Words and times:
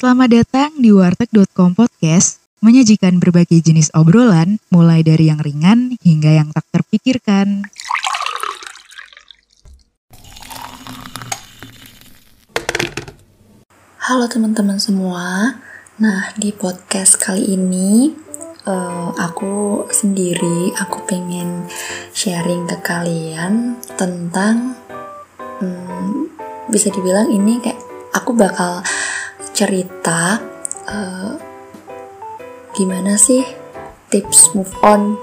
Selamat 0.00 0.32
datang 0.32 0.80
di 0.80 0.96
warteg.com 0.96 1.76
podcast, 1.76 2.40
menyajikan 2.64 3.20
berbagai 3.20 3.60
jenis 3.60 3.92
obrolan, 3.92 4.56
mulai 4.72 5.04
dari 5.04 5.28
yang 5.28 5.36
ringan 5.44 5.92
hingga 6.00 6.40
yang 6.40 6.48
tak 6.56 6.64
terpikirkan. 6.72 7.68
Halo 14.00 14.24
teman-teman 14.24 14.80
semua. 14.80 15.60
Nah, 16.00 16.32
di 16.32 16.48
podcast 16.56 17.20
kali 17.20 17.60
ini 17.60 18.16
uh, 18.64 19.12
aku 19.20 19.84
sendiri 19.92 20.72
aku 20.80 21.04
pengen 21.04 21.68
sharing 22.16 22.64
ke 22.64 22.80
kalian 22.80 23.76
tentang 24.00 24.80
um, 25.60 26.24
bisa 26.72 26.88
dibilang 26.88 27.28
ini 27.28 27.60
kayak 27.60 27.76
aku 28.16 28.32
bakal 28.32 28.80
cerita 29.60 30.40
uh, 30.88 31.36
gimana 32.72 33.20
sih 33.20 33.44
tips 34.08 34.56
move 34.56 34.72
on 34.80 35.20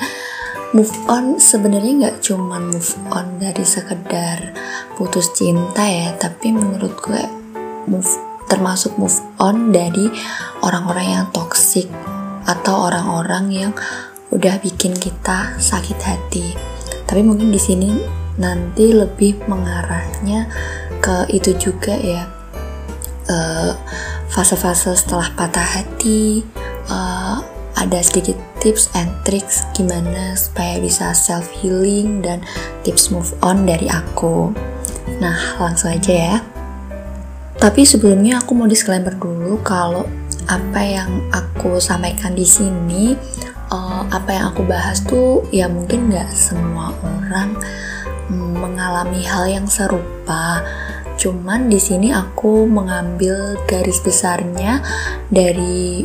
move 0.76 0.96
on 1.12 1.36
sebenarnya 1.36 1.92
nggak 2.08 2.16
cuman 2.24 2.72
move 2.72 2.96
on 3.12 3.36
dari 3.36 3.68
sekedar 3.68 4.56
putus 4.96 5.28
cinta 5.36 5.84
ya 5.84 6.16
tapi 6.16 6.56
menurut 6.56 6.96
gue 7.04 7.20
move 7.84 8.08
termasuk 8.48 8.96
move 8.96 9.20
on 9.36 9.76
dari 9.76 10.08
orang-orang 10.64 11.20
yang 11.20 11.26
toxic 11.36 11.84
atau 12.48 12.88
orang-orang 12.88 13.52
yang 13.52 13.72
udah 14.30 14.58
bikin 14.62 14.94
kita 14.94 15.58
sakit 15.58 15.98
hati. 15.98 16.54
Tapi 17.06 17.22
mungkin 17.26 17.50
di 17.50 17.58
sini 17.58 17.90
nanti 18.38 18.94
lebih 18.94 19.42
mengarahnya 19.50 20.46
ke 21.02 21.26
itu 21.34 21.58
juga 21.58 21.94
ya. 21.98 22.35
Eh, 23.26 23.72
fase-fase 24.30 24.94
uh, 24.94 24.98
setelah 24.98 25.26
patah 25.34 25.66
hati, 25.66 26.46
uh, 26.86 27.42
ada 27.74 27.98
sedikit 27.98 28.38
tips 28.62 28.86
and 28.94 29.10
tricks 29.26 29.66
gimana 29.74 30.38
supaya 30.38 30.78
bisa 30.78 31.10
self 31.10 31.50
healing 31.58 32.22
dan 32.22 32.38
tips 32.86 33.10
move 33.10 33.34
on 33.42 33.66
dari 33.66 33.90
aku. 33.90 34.54
Nah, 35.18 35.58
langsung 35.58 35.90
aja 35.90 36.14
ya. 36.14 36.36
Tapi 37.58 37.82
sebelumnya 37.82 38.46
aku 38.46 38.54
mau 38.54 38.70
disclaimer 38.70 39.14
dulu 39.18 39.58
kalau 39.66 40.06
apa 40.46 40.80
yang 40.86 41.26
aku 41.34 41.82
sampaikan 41.82 42.30
di 42.30 42.46
sini, 42.46 43.18
uh, 43.74 44.06
apa 44.06 44.30
yang 44.30 44.54
aku 44.54 44.62
bahas 44.62 45.02
tuh 45.02 45.42
ya 45.50 45.66
mungkin 45.66 46.14
nggak 46.14 46.30
semua 46.30 46.94
orang 47.02 47.58
mm, 48.30 48.54
mengalami 48.54 49.26
hal 49.26 49.50
yang 49.50 49.66
serupa. 49.66 50.62
Cuman 51.16 51.72
di 51.72 51.80
sini 51.80 52.12
aku 52.12 52.68
mengambil 52.68 53.56
garis 53.64 54.04
besarnya 54.04 54.84
dari 55.32 56.04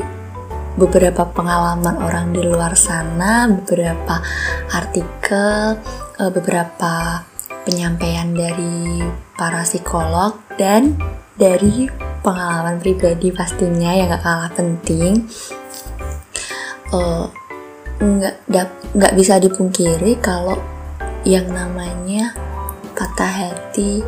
beberapa 0.79 1.27
pengalaman 1.27 1.99
orang 1.99 2.31
di 2.31 2.41
luar 2.41 2.79
sana, 2.79 3.51
beberapa 3.51 4.23
artikel, 4.71 5.75
uh, 6.15 6.31
beberapa 6.31 7.27
penyampaian 7.67 8.31
dari 8.31 9.03
para 9.35 9.67
psikolog 9.67 10.39
dan 10.55 10.95
dari 11.35 11.91
pengalaman 12.23 12.79
pribadi 12.79 13.29
pastinya 13.35 13.91
yang 13.91 14.09
gak 14.15 14.23
kalah 14.23 14.51
penting. 14.55 15.27
Uh, 16.91 17.27
nggak 18.01 18.41
nggak 18.97 19.13
bisa 19.13 19.37
dipungkiri 19.37 20.17
kalau 20.17 20.57
yang 21.21 21.45
namanya 21.53 22.33
patah 22.97 23.29
hati 23.29 24.01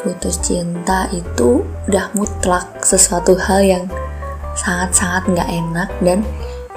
putus 0.00 0.40
cinta 0.40 1.06
itu 1.12 1.60
udah 1.88 2.08
mutlak 2.16 2.80
sesuatu 2.80 3.36
hal 3.36 3.60
yang 3.60 3.84
sangat-sangat 4.56 5.22
nggak 5.28 5.50
enak 5.52 5.90
dan 6.00 6.18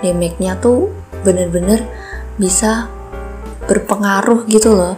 damage-nya 0.03 0.59
tuh 0.59 0.91
bener-bener 1.23 1.88
bisa 2.35 2.91
berpengaruh 3.66 4.44
gitu 4.51 4.75
loh. 4.75 4.95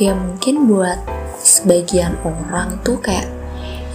Ya 0.00 0.16
mungkin 0.16 0.64
buat 0.64 0.98
sebagian 1.38 2.16
orang 2.24 2.80
tuh 2.80 2.98
kayak 2.98 3.28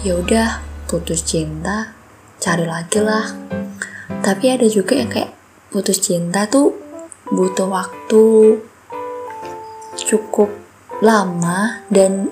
ya 0.05 0.19
udah 0.19 0.61
putus 0.85 1.25
cinta 1.25 1.97
cari 2.37 2.69
lagi 2.69 3.01
lah. 3.01 3.25
Tapi 4.21 4.45
ada 4.53 4.67
juga 4.69 4.99
yang 4.99 5.09
kayak 5.09 5.33
putus 5.73 5.97
cinta 5.97 6.45
tuh 6.45 6.77
butuh 7.33 7.65
waktu 7.65 8.23
cukup 9.97 10.51
lama 11.01 11.81
dan 11.89 12.29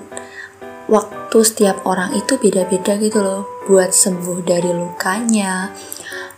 waktu 0.92 1.38
setiap 1.40 1.88
orang 1.88 2.12
itu 2.12 2.36
beda-beda 2.36 3.00
gitu 3.00 3.24
loh. 3.24 3.48
Buat 3.64 3.96
sembuh 3.96 4.44
dari 4.44 4.68
lukanya 4.68 5.72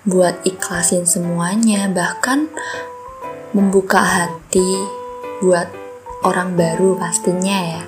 buat 0.04 0.44
ikhlasin 0.44 1.08
semuanya 1.08 1.88
bahkan 1.88 2.52
membuka 3.56 4.04
hati 4.04 4.84
buat 5.40 5.64
orang 6.20 6.52
baru 6.60 7.00
pastinya 7.00 7.58
ya. 7.64 7.82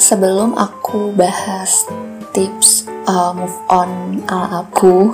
Sebelum 0.00 0.56
aku 0.56 1.12
bahas 1.12 1.84
tips 2.32 2.88
uh, 3.04 3.36
move 3.36 3.58
on 3.68 4.24
ala 4.24 4.64
aku, 4.64 5.12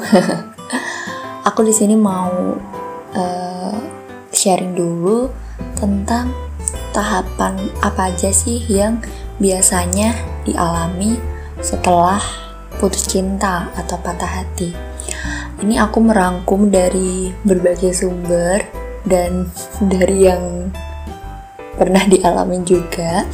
aku 1.48 1.60
di 1.66 1.74
sini 1.74 1.98
mau 1.98 2.54
uh, 3.18 3.74
sharing 4.30 4.78
dulu 4.78 5.26
tentang 5.74 6.43
tahapan 6.94 7.58
apa 7.82 8.14
aja 8.14 8.30
sih 8.30 8.62
yang 8.70 9.02
biasanya 9.42 10.14
dialami 10.46 11.18
setelah 11.58 12.22
putus 12.78 13.10
cinta 13.10 13.68
atau 13.74 13.98
patah 13.98 14.30
hati. 14.30 14.70
Ini 15.58 15.82
aku 15.82 15.98
merangkum 15.98 16.70
dari 16.70 17.34
berbagai 17.42 17.90
sumber 17.90 18.62
dan 19.02 19.50
dari 19.92 20.30
yang 20.30 20.70
pernah 21.74 22.06
dialami 22.06 22.62
juga. 22.62 23.26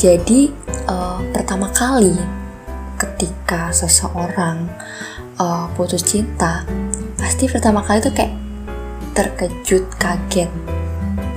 Jadi 0.00 0.48
uh, 0.88 1.20
pertama 1.36 1.68
kali 1.68 2.16
ketika 2.98 3.70
seseorang 3.70 4.66
uh, 5.38 5.70
putus 5.76 6.02
cinta 6.02 6.66
pasti 7.18 7.46
pertama 7.46 7.82
kali 7.82 8.02
tuh 8.02 8.14
kayak 8.14 8.34
terkejut 9.14 9.86
kaget 9.98 10.50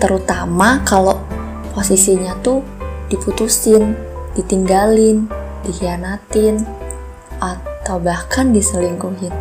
terutama 0.01 0.81
kalau 0.85 1.21
posisinya 1.71 2.35
tuh 2.43 2.61
diputusin 3.07 3.95
ditinggalin 4.35 5.27
dikhianatin 5.67 6.63
atau 7.41 7.97
bahkan 7.99 8.53
diselingkuhin. 8.53 9.33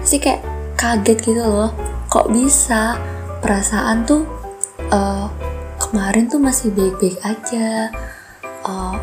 Pasti 0.00 0.20
kayak 0.20 0.42
kaget 0.76 1.18
gitu 1.24 1.42
loh 1.42 1.72
kok 2.10 2.30
bisa? 2.30 2.98
Perasaan 3.44 4.08
tuh 4.08 4.24
uh, 4.88 5.28
kemarin 5.76 6.28
tuh 6.28 6.40
masih 6.40 6.72
baik-baik 6.72 7.20
aja. 7.20 7.92
Uh, 8.64 8.96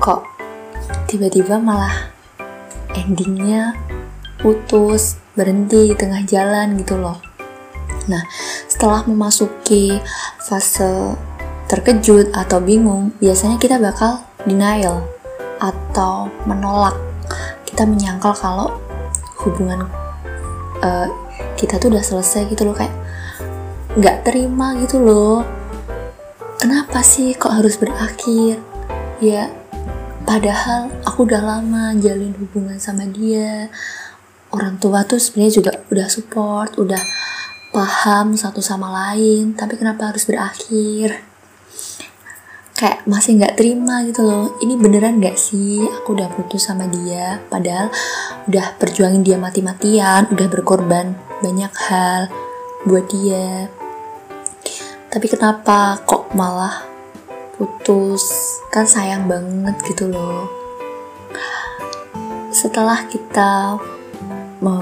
kok 0.00 0.24
tiba-tiba 1.08 1.56
malah 1.56 2.12
endingnya 2.92 3.72
putus 4.40 5.20
berhenti 5.36 5.92
di 5.92 5.96
tengah 5.96 6.24
jalan 6.24 6.76
gitu 6.80 7.00
loh. 7.00 7.20
Nah 8.08 8.24
setelah 8.68 9.04
memasuki 9.08 10.00
fase 10.44 11.16
terkejut 11.70 12.34
atau 12.34 12.58
bingung 12.58 13.14
biasanya 13.22 13.62
kita 13.62 13.78
bakal 13.78 14.26
denial 14.42 15.06
atau 15.62 16.26
menolak 16.42 16.98
kita 17.62 17.86
menyangkal 17.86 18.34
kalau 18.34 18.74
hubungan 19.46 19.86
uh, 20.82 21.06
kita 21.54 21.78
tuh 21.78 21.94
udah 21.94 22.02
selesai 22.02 22.50
gitu 22.50 22.66
loh 22.66 22.74
kayak 22.74 22.92
nggak 23.94 24.26
terima 24.26 24.74
gitu 24.82 24.98
loh 24.98 25.46
kenapa 26.58 27.06
sih 27.06 27.38
kok 27.38 27.54
harus 27.54 27.78
berakhir 27.78 28.58
ya 29.22 29.46
Padahal 30.30 30.94
aku 31.02 31.26
udah 31.26 31.42
lama 31.42 31.90
jalin 31.98 32.30
hubungan 32.38 32.78
sama 32.78 33.02
dia. 33.08 33.66
Orang 34.54 34.78
tua 34.78 35.02
tuh 35.02 35.18
sebenarnya 35.18 35.58
juga 35.58 35.72
udah 35.90 36.06
support, 36.06 36.78
udah 36.78 37.02
paham 37.74 38.38
satu 38.38 38.62
sama 38.62 38.94
lain, 38.94 39.58
tapi 39.58 39.74
kenapa 39.74 40.14
harus 40.14 40.22
berakhir? 40.30 41.29
Kayak 42.80 43.04
masih 43.04 43.36
nggak 43.36 43.60
terima 43.60 44.00
gitu 44.08 44.24
loh. 44.24 44.56
Ini 44.64 44.80
beneran 44.80 45.20
nggak 45.20 45.36
sih? 45.36 45.84
Aku 46.00 46.16
udah 46.16 46.32
putus 46.32 46.64
sama 46.64 46.88
dia, 46.88 47.44
padahal 47.52 47.92
udah 48.48 48.80
perjuangin 48.80 49.20
dia 49.20 49.36
mati-matian, 49.36 50.24
udah 50.32 50.46
berkorban 50.48 51.12
banyak 51.44 51.72
hal 51.92 52.32
buat 52.88 53.04
dia. 53.12 53.68
Tapi 55.12 55.26
kenapa 55.28 56.00
kok 56.08 56.32
malah 56.32 56.88
putus 57.60 58.56
kan 58.72 58.88
sayang 58.88 59.28
banget 59.28 59.76
gitu 59.84 60.08
loh 60.08 60.60
setelah 62.60 63.08
kita 63.08 63.80
me 64.60 64.76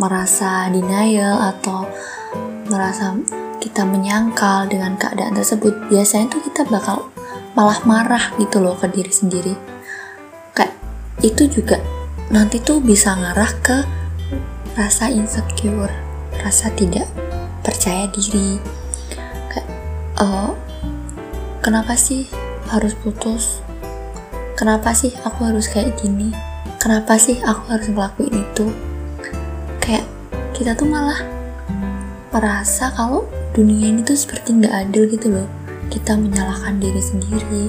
merasa 0.00 0.72
denial 0.72 1.36
atau 1.52 1.84
merasa 2.72 3.12
kita 3.60 3.84
menyangkal 3.84 4.64
dengan 4.64 4.96
keadaan 4.96 5.36
tersebut 5.36 5.76
biasanya 5.92 6.32
tuh 6.32 6.40
kita 6.40 6.64
bakal 6.72 7.11
malah 7.52 7.80
marah 7.84 8.32
gitu 8.40 8.60
loh 8.60 8.76
ke 8.76 8.88
diri 8.88 9.12
sendiri. 9.12 9.54
Kayak 10.56 10.74
itu 11.20 11.48
juga 11.48 11.80
nanti 12.32 12.60
tuh 12.60 12.80
bisa 12.80 13.12
ngarah 13.12 13.52
ke 13.60 13.76
rasa 14.72 15.12
insecure 15.12 15.92
rasa 16.40 16.72
tidak 16.72 17.06
percaya 17.60 18.08
diri. 18.08 18.56
Kayak 19.52 19.68
uh, 20.16 20.56
kenapa 21.60 21.92
sih 21.94 22.26
harus 22.72 22.96
putus? 22.96 23.60
Kenapa 24.56 24.96
sih 24.96 25.12
aku 25.26 25.48
harus 25.48 25.68
kayak 25.68 26.00
gini? 26.00 26.32
Kenapa 26.80 27.20
sih 27.20 27.38
aku 27.44 27.68
harus 27.68 27.88
ngelakuin 27.92 28.32
itu? 28.32 28.66
Kayak 29.78 30.08
kita 30.56 30.72
tuh 30.72 30.88
malah 30.88 31.20
merasa 32.32 32.88
kalau 32.96 33.28
dunia 33.52 33.92
ini 33.92 34.00
tuh 34.00 34.16
seperti 34.16 34.56
nggak 34.56 34.88
adil 34.88 35.04
gitu 35.04 35.28
loh 35.28 35.61
kita 35.92 36.16
menyalahkan 36.16 36.80
diri 36.80 37.02
sendiri. 37.04 37.66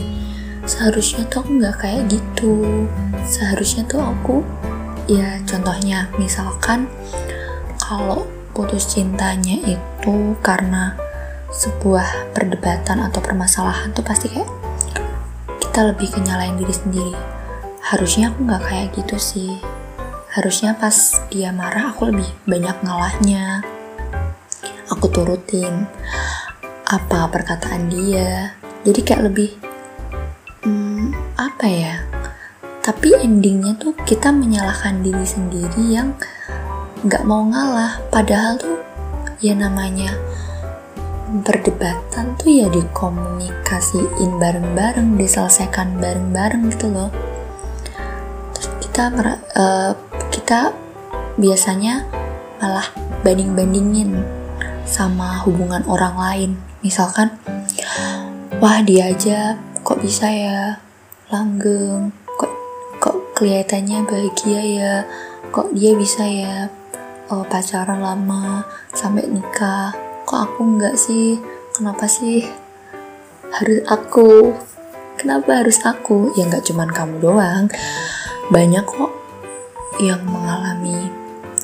Seharusnya 0.63 1.27
tuh 1.27 1.43
aku 1.43 1.51
nggak 1.59 1.75
kayak 1.83 2.07
gitu. 2.07 2.87
Seharusnya 3.27 3.83
tuh 3.83 3.99
aku 3.99 4.39
ya 5.11 5.43
contohnya 5.43 6.07
misalkan 6.15 6.87
kalau 7.75 8.23
putus 8.55 8.87
cintanya 8.87 9.59
itu 9.67 10.15
karena 10.39 10.95
sebuah 11.51 12.31
perdebatan 12.31 13.03
atau 13.03 13.19
permasalahan 13.19 13.91
tuh 13.91 14.07
pasti 14.07 14.31
kayak 14.31 14.47
kita 15.59 15.91
lebih 15.91 16.07
kenyalain 16.15 16.55
diri 16.55 16.71
sendiri. 16.71 17.15
Harusnya 17.83 18.31
aku 18.31 18.47
nggak 18.47 18.63
kayak 18.63 18.87
gitu 18.95 19.19
sih. 19.19 19.51
Harusnya 20.31 20.73
pas 20.79 20.95
dia 21.29 21.51
marah 21.51 21.91
aku 21.91 22.09
lebih 22.09 22.25
banyak 22.47 22.73
ngalahnya. 22.81 23.61
Aku 24.89 25.11
turutin 25.11 25.85
apa 26.93 27.25
perkataan 27.25 27.89
dia. 27.89 28.53
Jadi 28.85 28.99
kayak 29.01 29.33
lebih 29.33 29.49
hmm, 30.61 31.09
apa 31.41 31.65
ya? 31.65 31.95
Tapi 32.85 33.17
endingnya 33.17 33.73
tuh 33.81 33.97
kita 34.05 34.29
menyalahkan 34.29 35.01
diri 35.01 35.25
sendiri 35.25 35.83
yang 35.89 36.13
nggak 37.01 37.25
mau 37.25 37.41
ngalah. 37.49 37.97
Padahal 38.13 38.61
tuh 38.61 38.77
ya 39.41 39.57
namanya 39.57 40.13
perdebatan 41.41 42.37
tuh 42.37 42.61
ya 42.61 42.69
dikomunikasiin 42.69 44.37
bareng-bareng 44.37 45.17
diselesaikan 45.17 45.97
bareng-bareng 45.97 46.69
gitu 46.77 46.93
loh. 46.93 47.09
Terus 48.53 48.69
kita 48.85 49.09
uh, 49.57 49.97
kita 50.29 50.69
biasanya 51.41 52.05
malah 52.61 52.85
banding-bandingin 53.25 54.13
sama 54.85 55.41
hubungan 55.41 55.81
orang 55.89 56.15
lain 56.19 56.51
misalkan 56.83 57.31
wah 58.59 58.83
dia 58.83 59.09
aja 59.09 59.57
kok 59.81 59.99
bisa 60.03 60.27
ya? 60.29 60.77
Langgeng. 61.31 62.13
Kok 62.37 62.53
kok 63.01 63.17
kelihatannya 63.39 64.05
bahagia 64.05 64.61
ya? 64.61 64.95
Kok 65.49 65.73
dia 65.73 65.95
bisa 65.97 66.23
ya 66.27 66.69
oh, 67.33 67.43
pacaran 67.47 68.03
lama 68.03 68.67
sampai 68.93 69.25
nikah? 69.25 69.95
Kok 70.27 70.39
aku 70.39 70.59
enggak 70.63 70.95
sih? 70.99 71.39
Kenapa 71.73 72.05
sih 72.05 72.45
harus 73.49 73.81
aku? 73.89 74.53
Kenapa 75.17 75.63
harus 75.63 75.81
aku? 75.81 76.35
Ya 76.37 76.45
nggak 76.45 76.65
cuman 76.67 76.89
kamu 76.91 77.15
doang. 77.23 77.65
Banyak 78.53 78.85
kok 78.85 79.11
yang 80.01 80.21
mengalami 80.25 81.09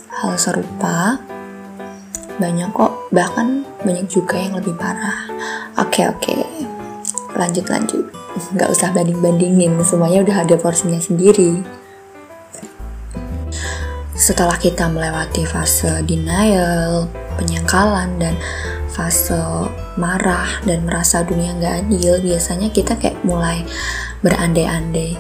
hal 0.09 0.37
serupa 0.37 1.17
banyak 2.39 2.71
kok. 2.71 3.11
Bahkan 3.11 3.47
banyak 3.83 4.07
juga 4.07 4.39
yang 4.39 4.55
lebih 4.57 4.73
parah. 4.79 5.27
Oke 5.77 6.07
oke. 6.07 6.35
Lanjut 7.35 7.67
lanjut. 7.67 8.07
Nggak 8.55 8.69
usah 8.71 8.89
banding 8.95 9.19
bandingin 9.19 9.75
semuanya 9.83 10.23
udah 10.23 10.47
ada 10.47 10.55
porsinya 10.55 10.97
sendiri. 10.97 11.61
Setelah 14.15 14.59
kita 14.59 14.87
melewati 14.91 15.47
fase 15.47 16.03
denial 16.03 17.07
penyangkalan 17.39 18.19
dan 18.19 18.35
fase 18.91 19.39
marah 19.95 20.59
dan 20.67 20.83
merasa 20.83 21.23
dunia 21.23 21.55
nggak 21.55 21.87
adil 21.87 22.19
biasanya 22.19 22.67
kita 22.67 22.99
kayak 22.99 23.15
mulai 23.23 23.63
berandai-andai. 24.19 25.15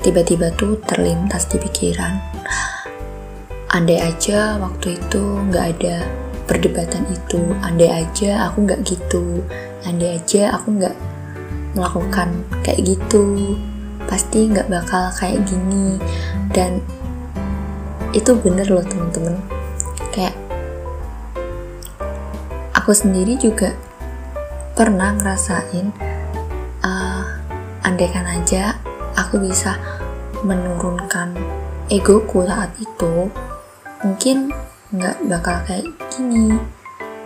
Tiba-tiba 0.00 0.54
tuh 0.54 0.80
terlintas 0.86 1.50
di 1.50 1.60
pikiran 1.60 2.29
andai 3.70 4.02
aja 4.02 4.58
waktu 4.58 4.98
itu 4.98 5.22
nggak 5.46 5.66
ada 5.78 6.02
perdebatan 6.50 7.06
itu. 7.06 7.54
Andai 7.62 8.02
aja 8.02 8.50
aku 8.50 8.66
nggak 8.66 8.82
gitu. 8.82 9.46
Andai 9.86 10.18
aja 10.18 10.58
aku 10.58 10.74
nggak 10.74 10.96
melakukan 11.78 12.42
kayak 12.66 12.82
gitu. 12.82 13.54
Pasti 14.10 14.50
nggak 14.50 14.66
bakal 14.66 15.14
kayak 15.14 15.46
gini. 15.46 16.02
Dan 16.50 16.82
itu 18.10 18.34
bener 18.34 18.66
loh 18.66 18.82
temen-temen. 18.82 19.38
Kayak 20.10 20.34
aku 22.74 22.90
sendiri 22.90 23.38
juga 23.38 23.70
pernah 24.74 25.14
ngerasain 25.14 25.94
uh, 26.82 27.22
andaikan 27.86 28.26
aja 28.26 28.74
aku 29.14 29.38
bisa 29.38 29.78
menurunkan 30.42 31.36
egoku 31.92 32.42
saat 32.48 32.72
itu 32.80 33.28
mungkin 34.00 34.48
nggak 34.90 35.16
bakal 35.28 35.56
kayak 35.68 35.86
gini. 36.12 36.56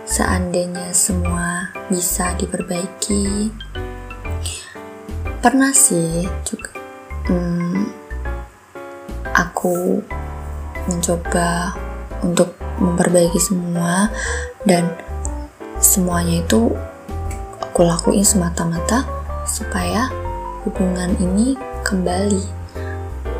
Seandainya 0.05 0.93
semua 0.93 1.73
bisa 1.89 2.37
diperbaiki. 2.37 3.49
Pernah 5.41 5.73
sih 5.73 6.25
juga 6.45 6.73
hmm, 7.29 7.89
aku 9.33 10.01
mencoba 10.85 11.73
untuk 12.21 12.53
memperbaiki 12.77 13.37
semua 13.41 14.09
dan 14.65 14.89
semuanya 15.81 16.41
itu 16.41 16.73
aku 17.61 17.81
lakuin 17.85 18.25
semata-mata 18.25 19.05
supaya 19.45 20.09
hubungan 20.65 21.13
ini 21.17 21.57
kembali. 21.85 22.45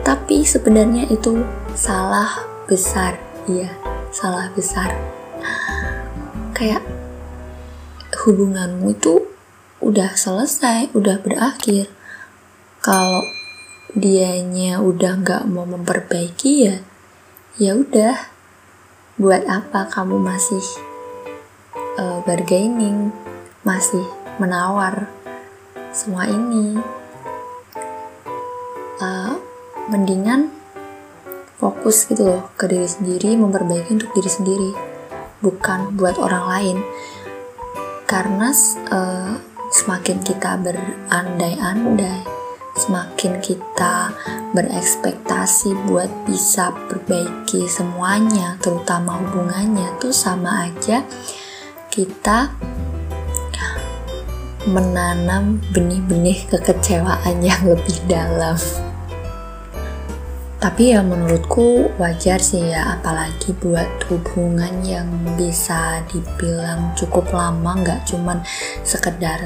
Tapi 0.05 0.45
sebenarnya 0.45 1.09
itu 1.09 1.41
salah 1.73 2.45
besar 2.69 3.24
iya 3.45 3.69
salah 4.09 4.49
besar. 4.53 4.89
Kayak 6.55 6.81
hubunganmu 8.25 8.95
itu 8.95 9.21
udah 9.83 10.17
selesai 10.17 10.89
udah 10.97 11.21
berakhir. 11.21 11.91
Kalau 12.81 13.21
dianya 13.93 14.81
udah 14.81 15.21
nggak 15.21 15.43
mau 15.49 15.65
memperbaiki 15.67 16.51
ya 16.65 16.77
ya 17.61 17.77
udah. 17.77 18.33
Buat 19.15 19.47
apa 19.47 19.87
kamu 19.87 20.19
masih 20.19 20.63
uh, 21.95 22.19
bargaining 22.27 23.15
masih 23.63 24.03
menawar 24.43 25.07
semua 25.95 26.27
ini? 26.27 26.75
Uh, 28.99 29.39
mendingan 29.87 30.54
fokus 31.55 32.07
gitu 32.07 32.27
loh 32.27 32.43
ke 32.59 32.67
diri 32.67 32.87
sendiri 32.87 33.39
memperbaiki 33.39 33.95
untuk 33.95 34.11
diri 34.15 34.31
sendiri 34.31 34.71
bukan 35.39 35.95
buat 35.95 36.19
orang 36.19 36.45
lain. 36.49 36.77
Karena 38.05 38.53
uh, 38.93 39.33
semakin 39.73 40.21
kita 40.21 40.61
berandai-andai 40.61 42.35
semakin 42.75 43.39
kita 43.39 44.11
berekspektasi 44.51 45.71
buat 45.87 46.11
bisa 46.27 46.75
perbaiki 46.91 47.71
semuanya 47.71 48.59
terutama 48.59 49.15
hubungannya 49.23 49.95
tuh 50.03 50.11
sama 50.11 50.67
aja 50.67 51.07
kita 51.87 52.51
menanam 54.67 55.61
benih-benih 55.71 56.43
kekecewaan 56.51 57.39
yang 57.39 57.61
lebih 57.63 57.95
dalam 58.11 58.57
tapi 60.65 60.97
ya 60.97 61.05
menurutku 61.05 61.93
wajar 62.01 62.41
sih 62.41 62.73
ya 62.73 62.97
apalagi 62.97 63.53
buat 63.61 63.85
hubungan 64.09 64.81
yang 64.81 65.05
bisa 65.37 66.01
dibilang 66.09 66.89
cukup 66.97 67.29
lama 67.29 67.85
nggak 67.85 68.01
cuman 68.09 68.41
sekedar 68.81 69.45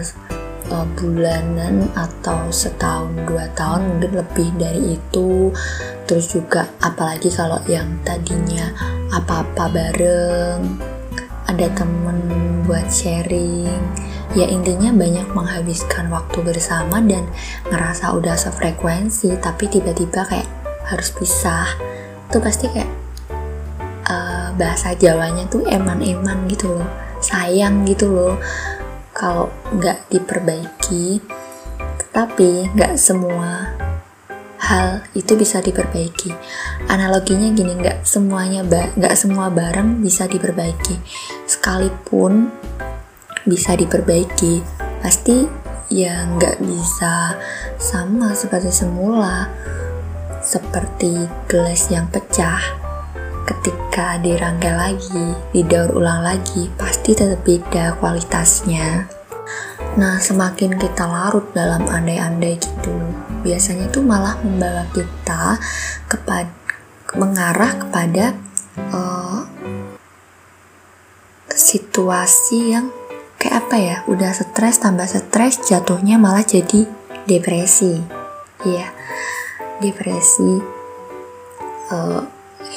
uh, 0.72 0.88
bulanan 0.96 1.92
atau 1.92 2.48
setahun 2.48 3.12
dua 3.28 3.52
tahun 3.52 4.00
mungkin 4.00 4.16
lebih 4.16 4.48
dari 4.56 4.96
itu. 4.96 5.52
Terus 6.08 6.32
juga 6.32 6.72
apalagi 6.80 7.28
kalau 7.28 7.60
yang 7.68 8.00
tadinya 8.08 8.72
apa-apa 9.12 9.76
bareng 9.76 10.64
ada 11.52 11.68
temen 11.76 12.16
buat 12.64 12.88
sharing 12.88 13.76
ya 14.38 14.46
intinya 14.46 14.94
banyak 14.94 15.26
menghabiskan 15.34 16.08
waktu 16.14 16.46
bersama 16.46 17.02
dan 17.02 17.26
ngerasa 17.74 18.14
udah 18.14 18.38
sefrekuensi 18.38 19.34
tapi 19.42 19.66
tiba-tiba 19.66 20.22
kayak 20.30 20.59
harus 20.90 21.14
pisah 21.14 21.70
tuh 22.34 22.42
pasti 22.42 22.70
kayak 22.70 22.90
uh, 24.10 24.50
bahasa 24.58 24.98
Jawanya 24.98 25.46
tuh 25.50 25.66
eman-eman 25.70 26.50
gitu 26.50 26.74
loh 26.78 26.90
sayang 27.20 27.84
gitu 27.86 28.10
loh. 28.10 28.36
Kalau 29.12 29.52
nggak 29.76 30.08
diperbaiki 30.08 31.20
tapi 32.10 32.72
nggak 32.74 32.96
semua 32.96 33.76
hal 34.60 35.04
itu 35.14 35.36
bisa 35.36 35.60
diperbaiki. 35.60 36.32
Analoginya 36.88 37.52
gini 37.52 37.76
nggak 37.76 38.08
semuanya 38.08 38.64
nggak 38.66 39.16
semua 39.20 39.52
barang 39.52 40.00
bisa 40.00 40.26
diperbaiki. 40.26 40.96
Sekalipun 41.44 42.50
bisa 43.44 43.76
diperbaiki 43.76 44.64
pasti 45.00 45.48
ya 45.90 46.28
nggak 46.28 46.60
bisa 46.64 47.34
sama 47.80 48.36
seperti 48.36 48.70
semula 48.70 49.48
seperti 50.50 51.30
gelas 51.46 51.94
yang 51.94 52.10
pecah. 52.10 52.58
Ketika 53.46 54.18
dirangkai 54.18 54.74
lagi 54.74 55.38
didaur 55.54 55.94
ulang 55.94 56.26
lagi 56.26 56.74
pasti 56.74 57.14
tetap 57.14 57.46
beda 57.46 57.94
kualitasnya. 58.02 59.06
Nah 60.02 60.18
semakin 60.18 60.74
kita 60.82 61.06
larut 61.06 61.54
dalam 61.54 61.86
andai-andai 61.86 62.58
gitu 62.58 62.98
biasanya 63.46 63.94
tuh 63.94 64.02
malah 64.02 64.42
membawa 64.42 64.90
kita 64.90 65.62
kepada 66.10 66.50
mengarah 67.14 67.74
kepada 67.78 68.38
uh, 68.94 69.42
situasi 71.50 72.74
yang 72.74 72.94
kayak 73.42 73.66
apa 73.66 73.76
ya 73.78 73.98
udah 74.06 74.34
stres 74.34 74.82
tambah 74.82 75.10
stres 75.10 75.62
jatuhnya 75.66 76.18
malah 76.18 76.46
jadi 76.46 76.90
depresi. 77.26 78.02
Iya 78.66 78.99
depresi 79.80 80.60
uh, 81.92 82.22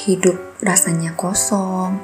hidup 0.07 0.39
rasanya 0.63 1.11
kosong 1.19 1.99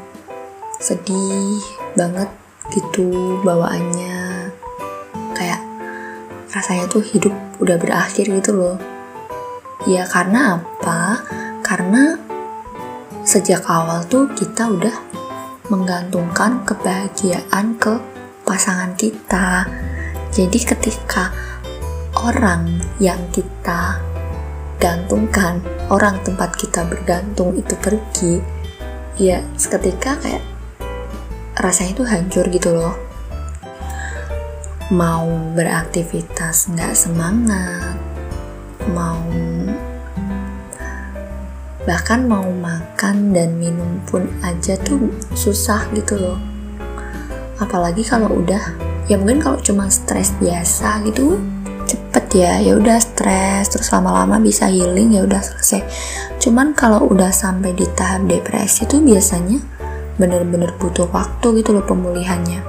sedih 0.79 1.59
banget 1.95 2.27
gitu 2.71 3.39
bawaannya. 3.43 4.51
Kayak 5.35 5.61
rasanya 6.51 6.87
tuh 6.87 7.03
hidup 7.03 7.35
udah 7.59 7.75
berakhir 7.75 8.27
gitu 8.27 8.55
loh. 8.55 8.77
Ya 9.87 10.07
karena 10.07 10.59
apa? 10.59 11.23
Karena 11.63 12.15
sejak 13.23 13.67
awal 13.67 14.03
tuh 14.07 14.31
kita 14.35 14.67
udah 14.67 14.95
menggantungkan 15.69 16.63
kebahagiaan 16.65 17.77
ke 17.77 17.99
pasangan 18.47 18.95
kita. 18.97 19.67
Jadi 20.33 20.59
ketika 20.65 21.29
orang 22.17 22.81
yang 22.97 23.19
kita 23.29 24.08
gantungkan, 24.79 25.59
orang 25.91 26.17
tempat 26.23 26.55
kita 26.55 26.87
bergantung 26.87 27.53
itu 27.59 27.75
pergi, 27.77 28.39
ya 29.19 29.43
seketika 29.59 30.15
kayak 30.23 30.43
rasanya 31.59 31.99
itu 31.99 32.03
hancur 32.07 32.45
gitu 32.47 32.71
loh. 32.73 32.95
Mau 34.89 35.29
beraktivitas 35.53 36.71
nggak 36.73 36.97
semangat, 36.97 37.99
mau 38.95 39.21
bahkan 41.89 42.25
mau 42.27 42.45
makan 42.45 43.33
dan 43.33 43.57
minum 43.57 43.97
pun 44.05 44.29
aja 44.45 44.77
tuh 44.85 45.09
susah 45.33 45.89
gitu 45.97 46.21
loh 46.21 46.37
apalagi 47.59 48.05
kalau 48.05 48.29
udah 48.29 48.61
ya 49.09 49.17
mungkin 49.19 49.41
kalau 49.43 49.59
cuma 49.59 49.89
stres 49.91 50.31
biasa 50.37 51.03
gitu 51.09 51.41
cepet 51.89 52.25
ya 52.35 52.53
ya 52.61 52.77
udah 52.77 52.99
stres 53.19 53.67
terus 53.67 53.91
lama-lama 53.91 54.39
bisa 54.39 54.71
healing 54.71 55.19
ya 55.19 55.27
udah 55.27 55.43
selesai. 55.43 55.83
Cuman 56.39 56.71
kalau 56.71 57.03
udah 57.11 57.35
sampai 57.35 57.75
di 57.75 57.83
tahap 57.91 58.31
depresi 58.31 58.87
tuh 58.87 59.03
biasanya 59.03 59.59
bener-bener 60.15 60.71
butuh 60.79 61.11
waktu 61.11 61.59
gitu 61.59 61.75
loh 61.75 61.83
pemulihannya. 61.83 62.63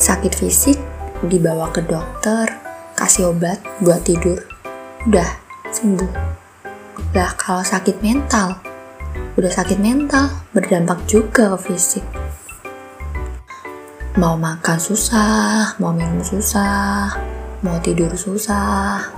Sakit 0.00 0.32
fisik 0.32 0.80
dibawa 1.20 1.68
ke 1.68 1.84
dokter 1.84 2.48
kasih 2.96 3.36
obat 3.36 3.60
buat 3.84 4.00
tidur. 4.08 4.40
Udah 5.04 5.28
sembuh. 5.68 6.12
Lah 7.12 7.36
kalau 7.36 7.60
sakit 7.60 8.00
mental? 8.00 8.56
Udah 9.36 9.52
sakit 9.52 9.76
mental 9.76 10.32
berdampak 10.56 11.04
juga 11.04 11.52
ke 11.52 11.68
fisik. 11.68 12.04
Mau 14.14 14.38
makan 14.38 14.78
susah, 14.78 15.74
mau 15.82 15.90
minum 15.90 16.22
susah, 16.22 17.33
mau 17.64 17.80
tidur 17.80 18.12
susah, 18.12 19.08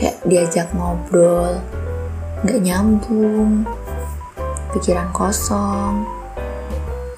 kayak 0.00 0.24
diajak 0.24 0.72
ngobrol, 0.72 1.60
gak 2.40 2.64
nyambung, 2.64 3.68
pikiran 4.72 5.12
kosong, 5.12 6.08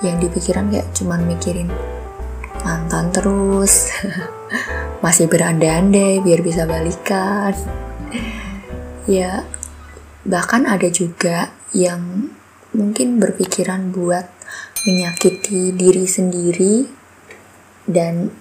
yang 0.02 0.18
dipikiran 0.18 0.66
kayak 0.74 0.90
cuman 0.90 1.22
mikirin 1.22 1.70
mantan 2.66 3.14
terus, 3.14 3.94
masih 5.06 5.30
berandai-andai 5.30 6.18
biar 6.18 6.42
bisa 6.42 6.66
balikan, 6.66 7.54
ya 9.06 9.46
bahkan 10.26 10.66
ada 10.66 10.90
juga 10.90 11.54
yang 11.70 12.34
mungkin 12.74 13.22
berpikiran 13.22 13.94
buat 13.94 14.26
menyakiti 14.82 15.70
diri 15.78 16.04
sendiri 16.10 16.76
dan 17.86 18.34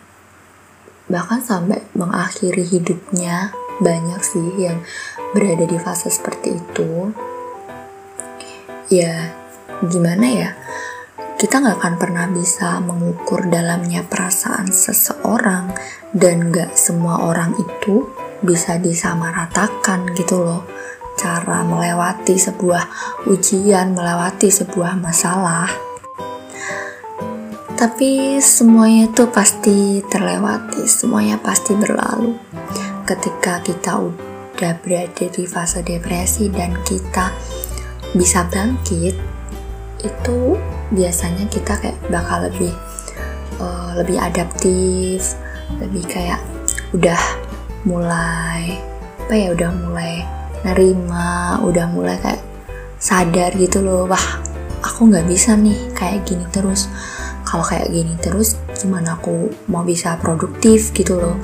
bahkan 1.07 1.39
sampai 1.39 1.83
mengakhiri 1.95 2.63
hidupnya 2.67 3.55
banyak 3.79 4.19
sih 4.23 4.47
yang 4.59 4.83
berada 5.31 5.63
di 5.63 5.77
fase 5.79 6.11
seperti 6.11 6.59
itu. 6.59 7.11
Ya 8.91 9.31
gimana 9.87 10.27
ya? 10.27 10.49
Kita 11.37 11.61
nggak 11.61 11.77
akan 11.77 11.95
pernah 12.01 12.25
bisa 12.25 12.81
mengukur 12.81 13.45
dalamnya 13.45 14.01
perasaan 14.01 14.73
seseorang 14.73 15.69
dan 16.09 16.49
nggak 16.49 16.73
semua 16.73 17.21
orang 17.29 17.53
itu 17.61 18.09
bisa 18.41 18.81
disamaratakan 18.81 20.17
gitu 20.17 20.41
loh. 20.41 20.63
Cara 21.17 21.65
melewati 21.65 22.37
sebuah 22.37 22.83
ujian 23.29 23.93
melewati 23.93 24.49
sebuah 24.49 24.97
masalah 24.97 25.86
tapi 27.77 28.41
semuanya 28.41 29.05
itu 29.05 29.29
pasti 29.29 30.01
terlewati, 30.09 30.89
semuanya 30.89 31.37
pasti 31.37 31.77
berlalu. 31.77 32.33
Ketika 33.05 33.61
kita 33.61 34.01
udah 34.01 34.73
berada 34.81 35.29
di 35.29 35.45
fase 35.45 35.85
depresi 35.85 36.49
dan 36.49 36.73
kita 36.81 37.29
bisa 38.17 38.49
bangkit, 38.49 39.13
itu 40.01 40.37
biasanya 40.89 41.45
kita 41.53 41.77
kayak 41.77 42.01
bakal 42.09 42.49
lebih 42.49 42.73
uh, 43.61 43.93
lebih 43.93 44.17
adaptif, 44.17 45.37
lebih 45.77 46.01
kayak 46.09 46.41
udah 46.97 47.21
mulai 47.85 48.81
apa 49.21 49.33
ya 49.37 49.53
udah 49.53 49.69
mulai 49.69 50.25
nerima, 50.65 51.61
udah 51.61 51.85
mulai 51.93 52.17
kayak 52.25 52.41
sadar 52.97 53.53
gitu 53.53 53.85
loh, 53.85 54.09
wah 54.09 54.41
aku 54.81 55.13
nggak 55.13 55.29
bisa 55.29 55.53
nih 55.53 55.77
kayak 55.93 56.25
gini 56.25 56.47
terus 56.49 56.89
kalau 57.47 57.63
kayak 57.63 57.87
gini 57.87 58.19
terus 58.19 58.59
gimana 58.75 59.15
aku 59.15 59.47
mau 59.71 59.87
bisa 59.87 60.19
produktif 60.19 60.91
gitu 60.91 61.15
loh. 61.15 61.39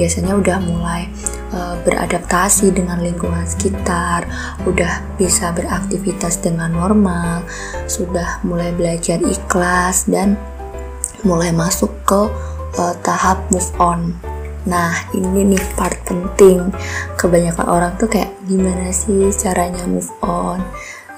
Biasanya 0.00 0.32
udah 0.40 0.56
mulai 0.64 1.12
uh, 1.52 1.76
beradaptasi 1.84 2.72
dengan 2.72 3.04
lingkungan 3.04 3.44
sekitar 3.44 4.24
udah 4.64 5.04
bisa 5.20 5.52
beraktivitas 5.52 6.40
dengan 6.40 6.72
normal 6.72 7.44
sudah 7.84 8.40
mulai 8.48 8.72
belajar 8.72 9.20
ikhlas 9.20 10.08
dan 10.08 10.40
mulai 11.28 11.52
masuk 11.52 11.92
ke 12.08 12.32
uh, 12.80 12.94
tahap 13.04 13.44
move 13.52 13.68
on. 13.76 14.16
Nah 14.64 14.96
ini 15.12 15.52
nih 15.52 15.64
part 15.76 16.00
penting. 16.08 16.72
Kebanyakan 17.20 17.66
orang 17.68 17.92
tuh 18.00 18.08
kayak 18.08 18.32
gimana 18.48 18.88
sih 18.88 19.28
caranya 19.36 19.84
move 19.84 20.08
on? 20.24 20.64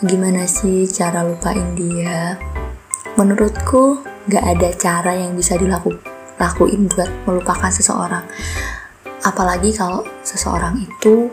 Gimana 0.02 0.44
sih 0.50 0.90
cara 0.90 1.22
lupain 1.22 1.78
dia 1.78 2.36
Menurutku 3.12 4.00
gak 4.24 4.44
ada 4.56 4.72
cara 4.72 5.12
yang 5.12 5.36
bisa 5.36 5.60
dilakuin 5.60 6.88
buat 6.88 7.10
melupakan 7.28 7.68
seseorang. 7.68 8.24
Apalagi 9.20 9.76
kalau 9.76 10.04
seseorang 10.24 10.80
itu 10.80 11.28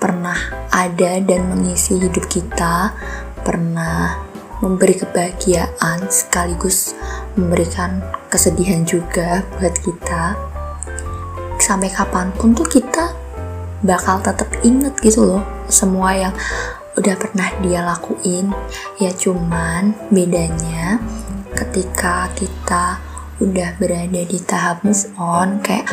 pernah 0.00 0.36
ada 0.72 1.20
dan 1.20 1.48
mengisi 1.48 2.00
hidup 2.00 2.24
kita 2.28 2.92
pernah 3.40 4.16
memberi 4.60 4.96
kebahagiaan 4.96 6.08
sekaligus 6.12 6.92
memberikan 7.36 8.04
kesedihan 8.28 8.84
juga 8.84 9.44
buat 9.56 9.72
kita. 9.80 10.36
Sampai 11.60 11.92
kapan 11.92 12.32
pun 12.36 12.56
tuh 12.56 12.68
kita 12.68 13.12
bakal 13.84 14.20
tetap 14.20 14.48
inget 14.60 14.92
gitu 15.00 15.24
loh 15.24 15.42
semua 15.68 16.12
yang 16.12 16.34
udah 16.98 17.14
pernah 17.18 17.48
dia 17.62 17.80
lakuin. 17.84 18.50
Ya 18.98 19.14
cuman 19.14 19.94
bedanya 20.10 20.98
ketika 21.54 22.30
kita 22.34 22.98
udah 23.40 23.76
berada 23.80 24.22
di 24.24 24.38
tahap 24.42 24.84
move 24.84 25.08
on 25.16 25.64
kayak 25.64 25.88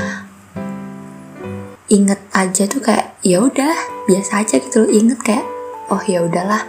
inget 1.87 2.19
aja 2.35 2.67
tuh 2.67 2.83
kayak 2.83 3.15
ya 3.23 3.39
udah 3.39 3.75
biasa 4.09 4.43
aja 4.43 4.59
gitu 4.59 4.87
loh. 4.87 4.91
Inget 4.91 5.19
kayak 5.23 5.45
oh 5.93 6.03
ya 6.03 6.23
udahlah 6.25 6.63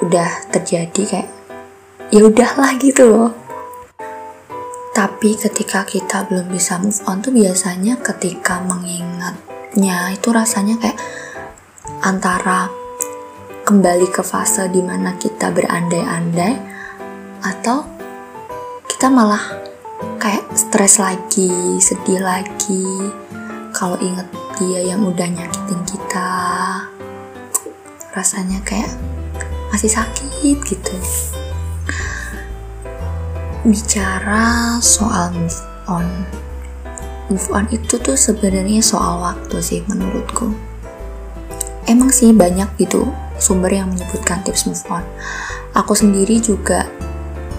udah 0.00 0.30
terjadi 0.54 1.02
kayak 1.04 1.28
ya 2.14 2.24
udahlah 2.24 2.78
gitu 2.80 3.04
loh. 3.04 3.30
Tapi 4.96 5.38
ketika 5.38 5.86
kita 5.86 6.26
belum 6.26 6.50
bisa 6.50 6.80
move 6.82 6.98
on 7.06 7.22
tuh 7.22 7.30
biasanya 7.30 8.02
ketika 8.02 8.58
mengingatnya 8.66 10.10
itu 10.10 10.34
rasanya 10.34 10.74
kayak 10.80 10.98
antara 12.02 12.66
kembali 13.68 14.08
ke 14.08 14.24
fase 14.24 14.64
di 14.72 14.80
mana 14.80 15.12
kita 15.20 15.52
berandai-andai 15.52 16.56
atau 17.44 17.84
kita 18.88 19.12
malah 19.12 19.44
kayak 20.16 20.48
stres 20.56 20.96
lagi, 20.96 21.76
sedih 21.76 22.24
lagi 22.24 23.12
kalau 23.76 24.00
inget 24.00 24.24
dia 24.56 24.88
yang 24.88 25.04
udah 25.04 25.28
nyakitin 25.28 25.84
kita 25.84 26.30
rasanya 28.16 28.56
kayak 28.64 28.88
masih 29.68 29.92
sakit 29.92 30.56
gitu. 30.64 30.96
Bicara 33.68 34.80
soal 34.80 35.28
move 35.36 35.60
on. 35.84 36.08
Move 37.28 37.48
on 37.52 37.68
itu 37.68 38.00
tuh 38.00 38.16
sebenarnya 38.16 38.80
soal 38.80 39.20
waktu 39.20 39.60
sih 39.60 39.84
menurutku. 39.84 40.56
Emang 41.84 42.08
sih 42.08 42.32
banyak 42.32 42.72
gitu 42.80 43.27
sumber 43.38 43.72
yang 43.72 43.90
menyebutkan 43.90 44.42
tips 44.44 44.66
move 44.66 44.84
on. 44.90 45.06
Aku 45.74 45.94
sendiri 45.94 46.42
juga 46.42 46.86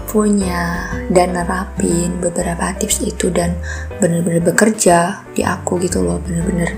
punya 0.09 0.89
dan 1.13 1.38
nerapin 1.38 2.17
beberapa 2.17 2.74
tips 2.75 3.05
itu 3.05 3.29
dan 3.29 3.53
bener-bener 4.01 4.41
bekerja 4.41 5.21
di 5.38 5.45
aku 5.45 5.77
gitu 5.81 6.01
loh 6.01 6.17
bener-bener. 6.19 6.75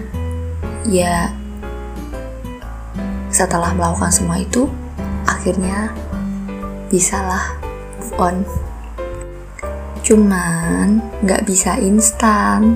Ya 0.85 1.31
setelah 3.31 3.71
melakukan 3.71 4.11
semua 4.11 4.37
itu 4.37 4.67
akhirnya 5.23 5.95
bisalah 6.91 7.55
move 7.97 8.13
on. 8.19 8.35
Cuman 10.03 10.99
nggak 11.23 11.47
bisa 11.47 11.79
instan. 11.79 12.75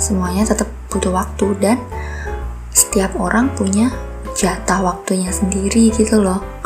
Semuanya 0.00 0.48
tetap 0.48 0.72
butuh 0.88 1.12
waktu 1.12 1.52
dan 1.60 1.76
setiap 2.72 3.12
orang 3.20 3.52
punya 3.52 3.92
jatah 4.36 4.80
waktunya 4.82 5.30
sendiri 5.32 5.90
gitu 5.94 6.22
loh 6.22 6.60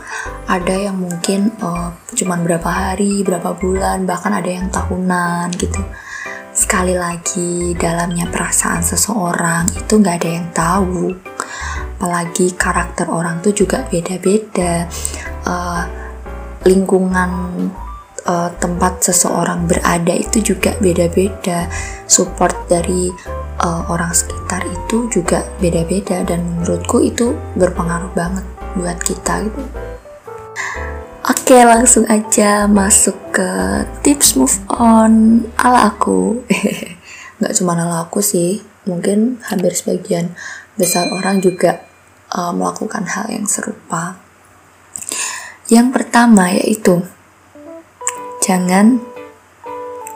ada 0.45 0.75
yang 0.77 1.01
mungkin 1.01 1.53
uh, 1.65 1.93
cuman 2.13 2.45
berapa 2.45 2.69
hari, 2.69 3.25
berapa 3.25 3.57
bulan, 3.57 4.05
bahkan 4.05 4.37
ada 4.37 4.51
yang 4.51 4.69
tahunan 4.69 5.49
gitu. 5.57 5.81
Sekali 6.55 6.95
lagi, 6.95 7.75
dalamnya 7.75 8.31
perasaan 8.31 8.85
seseorang 8.85 9.67
itu 9.75 9.93
nggak 9.99 10.17
ada 10.23 10.31
yang 10.31 10.49
tahu. 10.55 11.11
Apalagi 11.99 12.55
karakter 12.55 13.09
orang 13.09 13.41
tuh 13.41 13.57
juga 13.57 13.89
beda-beda. 13.89 14.87
Uh, 15.49 15.83
lingkungan 16.65 17.31
uh, 18.29 18.51
tempat 18.61 19.01
seseorang 19.03 19.67
berada 19.67 20.15
itu 20.15 20.55
juga 20.55 20.77
beda-beda. 20.79 21.67
Support 22.07 22.69
dari 22.69 23.11
uh, 23.65 23.83
orang 23.89 24.13
sekitar 24.13 24.61
itu 24.69 25.09
juga 25.09 25.43
beda-beda 25.59 26.21
dan 26.29 26.45
menurutku 26.45 27.01
itu 27.01 27.33
berpengaruh 27.57 28.13
banget 28.13 28.45
buat 28.77 29.01
kita 29.01 29.49
gitu. 29.49 29.63
Oke 31.25 31.57
langsung 31.65 32.05
aja 32.13 32.69
masuk 32.69 33.17
ke 33.33 33.49
tips 34.05 34.37
move 34.37 34.61
on 34.69 35.45
ala 35.57 35.89
aku. 35.89 36.45
Gak 37.41 37.57
cuma 37.57 37.75
ala 37.75 38.05
aku 38.05 38.21
sih 38.21 38.61
Mungkin 38.85 39.41
hampir 39.49 39.73
sebagian 39.73 40.37
besar 40.77 41.09
orang 41.09 41.41
juga 41.41 41.81
uh, 42.29 42.53
melakukan 42.53 43.09
hal 43.09 43.33
yang 43.33 43.49
serupa. 43.49 44.21
Yang 45.73 45.89
pertama 45.97 46.53
yaitu 46.53 47.01
Jangan 48.45 49.01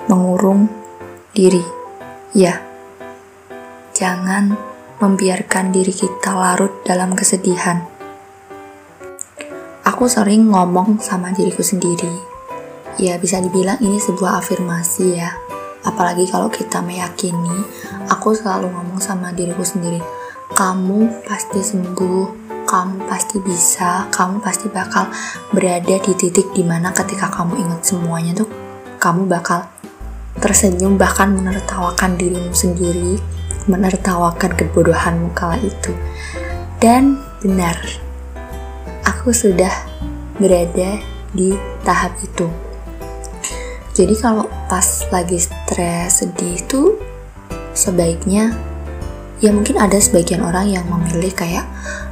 mengurung 0.04 0.68
diri. 1.32 1.64
Ya, 2.36 2.60
Jangan 3.98 4.54
membiarkan 5.02 5.74
diri 5.74 5.90
kita 5.90 6.30
larut 6.30 6.86
dalam 6.86 7.18
kesedihan. 7.18 7.82
Aku 9.82 10.06
sering 10.06 10.54
ngomong 10.54 11.02
sama 11.02 11.34
diriku 11.34 11.66
sendiri. 11.66 12.14
Ya, 13.02 13.18
bisa 13.18 13.42
dibilang 13.42 13.82
ini 13.82 13.98
sebuah 13.98 14.38
afirmasi 14.38 15.18
ya. 15.18 15.34
Apalagi 15.82 16.30
kalau 16.30 16.46
kita 16.46 16.78
meyakini, 16.78 17.58
aku 18.06 18.38
selalu 18.38 18.70
ngomong 18.70 19.02
sama 19.02 19.34
diriku 19.34 19.66
sendiri, 19.66 19.98
kamu 20.54 21.26
pasti 21.26 21.58
sembuh, 21.58 22.54
kamu 22.70 23.02
pasti 23.10 23.42
bisa, 23.42 24.06
kamu 24.14 24.38
pasti 24.38 24.70
bakal 24.70 25.10
berada 25.50 25.98
di 25.98 26.14
titik 26.14 26.54
di 26.54 26.62
mana 26.62 26.94
ketika 26.94 27.34
kamu 27.34 27.66
ingat 27.66 27.82
semuanya 27.82 28.46
tuh, 28.46 28.46
kamu 29.02 29.26
bakal 29.26 29.66
tersenyum 30.38 30.94
bahkan 30.94 31.34
menertawakan 31.34 32.14
dirimu 32.14 32.54
sendiri 32.54 33.18
menertawakan 33.68 34.56
kebodohanmu 34.56 35.30
kala 35.36 35.60
itu. 35.60 35.92
Dan 36.80 37.20
benar, 37.44 37.76
aku 39.04 39.30
sudah 39.30 39.70
berada 40.40 40.98
di 41.36 41.54
tahap 41.84 42.16
itu. 42.24 42.48
Jadi 43.92 44.14
kalau 44.16 44.46
pas 44.70 45.04
lagi 45.10 45.42
stres, 45.42 46.22
sedih 46.22 46.58
itu 46.58 46.96
sebaiknya 47.74 48.54
ya 49.38 49.54
mungkin 49.54 49.78
ada 49.78 49.94
sebagian 50.02 50.42
orang 50.42 50.66
yang 50.66 50.86
memilih 50.90 51.30
kayak 51.30 51.62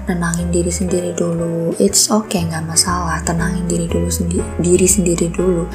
nenangin 0.07 0.55
diri 0.55 0.71
sendiri 0.71 1.11
dulu 1.11 1.75
it's 1.83 2.07
okay 2.07 2.47
nggak 2.47 2.63
masalah 2.63 3.19
tenangin 3.27 3.67
diri 3.67 3.91
dulu 3.91 4.07
sendiri 4.07 4.47
diri 4.63 4.87
sendiri 4.87 5.27
dulu 5.35 5.67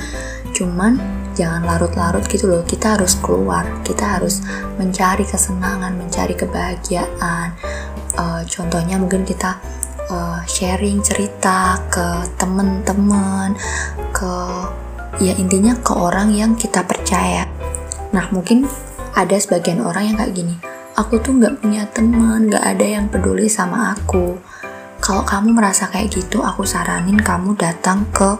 cuman 0.55 0.95
jangan 1.37 1.63
larut-larut 1.67 2.25
gitu 2.27 2.49
loh. 2.49 2.63
Kita 2.63 2.99
harus 2.99 3.17
keluar. 3.19 3.67
Kita 3.81 4.19
harus 4.19 4.43
mencari 4.79 5.23
kesenangan 5.23 5.95
mencari 5.95 6.35
kebahagiaan. 6.35 7.55
Uh, 8.15 8.41
contohnya 8.47 8.99
mungkin 8.99 9.23
kita 9.23 9.59
uh, 10.11 10.43
sharing 10.43 10.99
cerita 10.99 11.79
ke 11.87 12.27
temen-temen 12.35 13.55
ke 14.11 14.33
ya 15.23 15.35
intinya 15.39 15.75
ke 15.79 15.93
orang 15.95 16.35
yang 16.35 16.55
kita 16.59 16.83
percaya. 16.83 17.47
Nah 18.11 18.27
mungkin 18.35 18.67
ada 19.15 19.35
sebagian 19.39 19.79
orang 19.83 20.11
yang 20.11 20.17
kayak 20.19 20.35
gini 20.35 20.55
aku 21.01 21.19
tuh 21.23 21.35
nggak 21.39 21.63
punya 21.63 21.83
teman 21.91 22.51
nggak 22.51 22.61
ada 22.61 22.85
yang 22.85 23.05
peduli 23.07 23.47
sama 23.47 23.95
aku. 23.95 24.35
Kalau 25.01 25.25
kamu 25.25 25.57
merasa 25.57 25.89
kayak 25.89 26.13
gitu 26.13 26.45
aku 26.45 26.61
saranin 26.61 27.17
kamu 27.17 27.57
datang 27.57 28.05
ke 28.13 28.37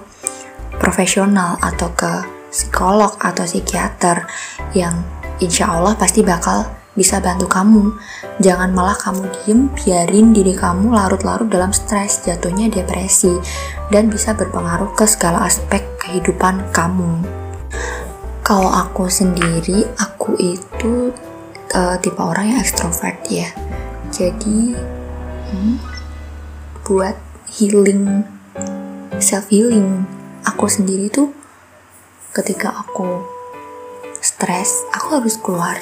profesional 0.78 1.58
atau 1.58 1.90
ke 1.98 2.41
psikolog 2.52 3.16
atau 3.18 3.48
psikiater 3.48 4.28
yang 4.76 5.02
insya 5.40 5.72
Allah 5.72 5.96
pasti 5.96 6.22
bakal 6.22 6.68
bisa 6.92 7.24
bantu 7.24 7.48
kamu. 7.48 7.96
Jangan 8.44 8.76
malah 8.76 9.00
kamu 9.00 9.24
diem, 9.42 9.72
biarin 9.74 10.36
diri 10.36 10.52
kamu 10.52 10.92
larut-larut 10.92 11.48
dalam 11.48 11.72
stres, 11.72 12.28
jatuhnya 12.28 12.68
depresi, 12.68 13.32
dan 13.90 14.12
bisa 14.12 14.36
berpengaruh 14.36 14.92
ke 14.94 15.08
segala 15.08 15.48
aspek 15.48 15.82
kehidupan 16.04 16.60
kamu. 16.76 17.24
Kalau 18.44 18.68
aku 18.68 19.08
sendiri, 19.08 19.88
aku 19.96 20.36
itu 20.36 21.16
uh, 21.72 21.96
tipe 22.04 22.20
orang 22.20 22.52
yang 22.52 22.60
ekstrovert 22.60 23.24
ya. 23.32 23.48
Jadi, 24.12 24.76
hmm, 25.48 25.76
buat 26.84 27.16
healing, 27.56 28.28
self 29.24 29.48
healing, 29.48 30.04
aku 30.44 30.68
sendiri 30.68 31.08
tuh 31.08 31.32
ketika 32.32 32.72
aku 32.72 33.28
stres, 34.24 34.88
aku 34.96 35.20
harus 35.20 35.36
keluar. 35.36 35.80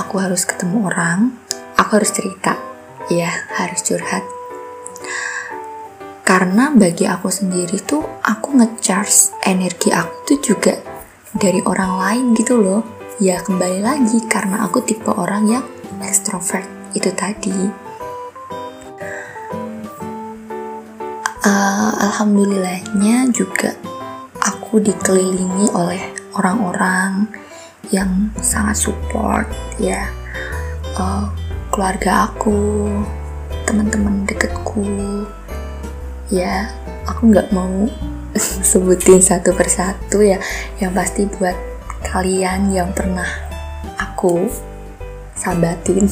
Aku 0.00 0.16
harus 0.16 0.48
ketemu 0.48 0.88
orang, 0.88 1.36
aku 1.76 2.00
harus 2.00 2.12
cerita. 2.16 2.56
Ya, 3.12 3.28
harus 3.56 3.84
curhat. 3.84 4.24
Karena 6.24 6.72
bagi 6.72 7.08
aku 7.08 7.32
sendiri 7.32 7.80
tuh, 7.84 8.04
aku 8.20 8.56
ngecharge 8.56 9.32
energi 9.44 9.88
aku 9.92 10.12
tuh 10.28 10.38
juga 10.44 10.74
dari 11.32 11.60
orang 11.64 11.92
lain 12.00 12.24
gitu 12.36 12.60
loh. 12.60 12.82
Ya 13.20 13.40
kembali 13.40 13.80
lagi 13.80 14.22
karena 14.28 14.64
aku 14.64 14.84
tipe 14.84 15.08
orang 15.08 15.48
yang 15.48 15.64
extrovert 16.04 16.68
itu 16.92 17.08
tadi. 17.16 17.88
Uh, 21.48 21.92
alhamdulillahnya 21.96 23.32
juga 23.32 23.72
aku 24.68 24.84
dikelilingi 24.84 25.72
oleh 25.72 26.12
orang-orang 26.36 27.24
yang 27.88 28.28
sangat 28.44 28.76
support 28.76 29.48
ya. 29.80 30.12
Uh, 30.92 31.24
keluarga 31.72 32.28
aku 32.28 32.84
teman-teman 33.64 34.28
deketku 34.28 35.24
ya. 36.28 36.68
Aku 37.08 37.32
nggak 37.32 37.48
mau 37.48 37.88
sebutin 38.68 39.24
satu 39.24 39.56
persatu 39.56 40.20
ya. 40.20 40.36
Yang 40.84 40.92
pasti 40.92 41.22
buat 41.24 41.56
kalian 42.04 42.68
yang 42.68 42.92
pernah 42.92 43.24
aku 43.96 44.52
sabatin 45.32 46.04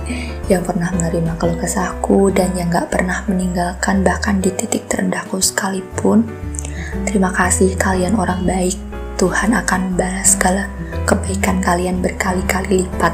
yang 0.50 0.66
pernah 0.66 0.90
menerima 0.98 1.38
keluh 1.38 1.62
kesahku 1.62 2.34
dan 2.34 2.50
yang 2.58 2.74
gak 2.74 2.90
pernah 2.90 3.22
meninggalkan 3.30 4.02
bahkan 4.02 4.42
di 4.42 4.50
titik 4.50 4.90
terendahku 4.90 5.38
sekalipun 5.38 6.26
Terima 7.06 7.30
kasih 7.34 7.74
kalian 7.78 8.18
orang 8.18 8.46
baik. 8.46 8.76
Tuhan 9.20 9.52
akan 9.52 9.92
membalas 9.92 10.34
segala 10.34 10.66
kebaikan 11.04 11.60
kalian 11.60 12.00
berkali-kali 12.00 12.88
lipat. 12.88 13.12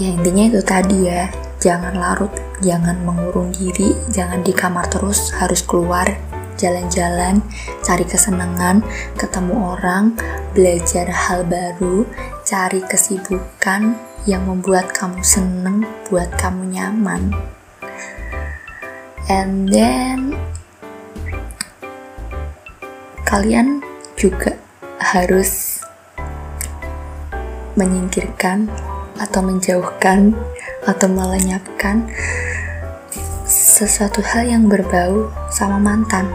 ya 0.00 0.16
intinya 0.16 0.48
itu 0.48 0.60
tadi 0.64 1.12
ya 1.12 1.28
jangan 1.60 1.92
larut 1.92 2.32
jangan 2.64 2.96
mengurung 3.04 3.52
diri 3.52 3.92
jangan 4.08 4.40
di 4.40 4.48
kamar 4.56 4.88
terus 4.88 5.28
harus 5.36 5.60
keluar 5.60 6.08
jalan-jalan 6.56 7.44
cari 7.84 8.08
kesenangan 8.08 8.80
ketemu 9.20 9.76
orang 9.76 10.16
belajar 10.56 11.04
hal 11.12 11.44
baru 11.44 12.08
cari 12.48 12.80
kesibukan 12.88 13.92
yang 14.24 14.48
membuat 14.48 14.88
kamu 14.96 15.20
seneng 15.20 15.84
buat 16.08 16.32
kamu 16.40 16.80
nyaman 16.80 17.36
and 19.28 19.68
then 19.68 20.39
kalian 23.30 23.78
juga 24.18 24.58
harus 24.98 25.78
menyingkirkan 27.78 28.66
atau 29.22 29.38
menjauhkan 29.46 30.34
atau 30.82 31.06
melenyapkan 31.06 32.10
sesuatu 33.46 34.18
hal 34.26 34.50
yang 34.50 34.66
berbau 34.66 35.30
sama 35.46 35.78
mantan 35.78 36.26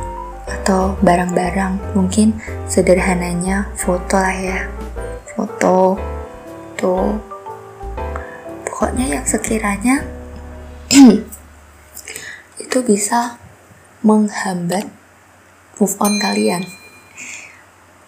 atau 0.47 0.95
barang-barang. 1.03 1.99
Mungkin 1.99 2.31
sederhananya 2.71 3.67
foto 3.75 4.15
lah 4.15 4.31
ya. 4.39 4.59
Foto 5.35 5.99
tuh 6.79 7.19
pokoknya 8.63 9.19
yang 9.19 9.25
sekiranya 9.27 9.99
itu 12.63 12.77
bisa 12.87 13.35
menghambat 13.99 14.87
move 15.75 15.99
on 15.99 16.15
kalian 16.23 16.63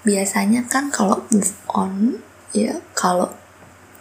biasanya 0.07 0.63
kan 0.71 0.87
kalau 0.87 1.27
move 1.35 1.51
on 1.75 2.23
ya 2.55 2.79
kalau 2.95 3.27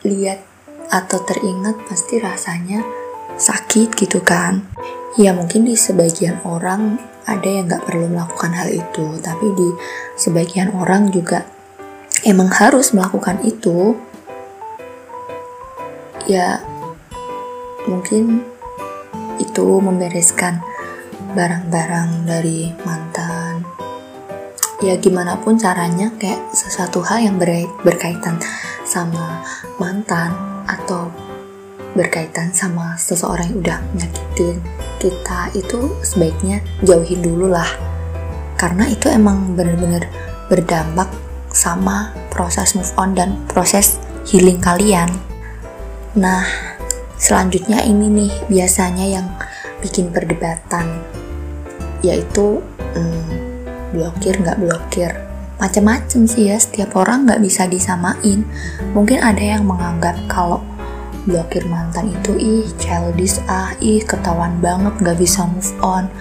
lihat 0.07 0.38
atau 0.87 1.19
teringat 1.27 1.75
pasti 1.90 2.23
rasanya 2.23 2.87
sakit 3.35 3.99
gitu 3.99 4.23
kan. 4.23 4.62
Ya 5.19 5.35
mungkin 5.35 5.66
di 5.66 5.75
sebagian 5.75 6.38
orang 6.47 7.03
ada 7.27 7.49
yang 7.51 7.66
nggak 7.66 7.83
perlu 7.83 8.07
melakukan 8.07 8.55
hal 8.55 8.71
itu 8.71 9.19
tapi 9.19 9.51
di 9.59 9.69
sebagian 10.14 10.71
orang 10.79 11.11
juga 11.11 11.42
emang 12.23 12.55
harus 12.55 12.95
melakukan 12.95 13.42
itu. 13.42 13.99
Ya 16.31 16.62
mungkin 17.90 18.47
itu 19.42 19.66
membereskan 19.83 20.62
barang-barang 21.35 22.31
dari 22.31 22.71
mantan 22.87 23.46
ya 24.85 24.95
gimana 25.01 25.41
pun 25.41 25.57
caranya 25.57 26.12
kayak 26.21 26.53
sesuatu 26.53 27.01
hal 27.01 27.25
yang 27.25 27.37
berkaitan 27.81 28.37
sama 28.85 29.41
mantan 29.81 30.37
atau 30.69 31.09
berkaitan 31.97 32.53
sama 32.53 32.93
seseorang 33.01 33.57
yang 33.57 33.59
udah 33.65 33.79
menyakitin 33.97 34.57
kita 35.01 35.49
itu 35.57 35.97
sebaiknya 36.05 36.61
jauhin 36.85 37.25
dulu 37.25 37.49
lah. 37.49 37.69
Karena 38.61 38.89
itu 38.89 39.09
emang 39.09 39.57
bener-bener 39.57 40.09
berdampak 40.53 41.09
sama 41.49 42.12
proses 42.29 42.77
move 42.77 42.93
on 43.01 43.17
dan 43.17 43.41
proses 43.49 43.97
healing 44.29 44.61
kalian. 44.61 45.09
Nah 46.21 46.45
selanjutnya 47.17 47.81
ini 47.81 48.12
nih 48.12 48.33
biasanya 48.53 49.07
yang 49.09 49.27
bikin 49.81 50.12
perdebatan 50.12 51.01
yaitu 52.05 52.61
hmm, 52.93 53.46
blokir 53.97 54.37
nggak 54.37 54.61
blokir. 54.61 55.11
Macam-macam 55.57 56.29
sih 56.29 56.53
ya 56.53 56.61
setiap 56.61 56.93
orang 57.01 57.25
nggak 57.25 57.41
bisa 57.41 57.65
disamain. 57.65 58.45
Mungkin 58.93 59.25
ada 59.25 59.41
yang 59.41 59.65
menganggap 59.65 60.21
kalau 60.29 60.61
blokir 61.25 61.65
mantan 61.67 62.13
itu 62.13 62.37
ih 62.37 62.69
childish 62.77 63.41
ah 63.49 63.73
ih 63.81 64.05
ketahuan 64.05 64.61
banget 64.61 64.93
nggak 65.01 65.17
bisa 65.17 65.49
move 65.49 65.73
on. 65.81 66.13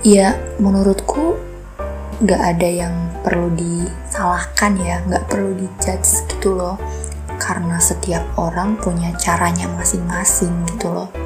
Ya 0.00 0.40
menurutku 0.56 1.36
nggak 2.24 2.40
ada 2.56 2.68
yang 2.88 2.94
perlu 3.20 3.52
disalahkan 3.52 4.80
ya 4.80 5.04
nggak 5.04 5.28
perlu 5.28 5.52
dijudge 5.52 6.24
gitu 6.32 6.56
loh. 6.56 6.80
Karena 7.36 7.76
setiap 7.76 8.24
orang 8.40 8.80
punya 8.80 9.12
caranya 9.20 9.68
masing-masing 9.76 10.56
gitu 10.72 10.88
loh 10.88 11.25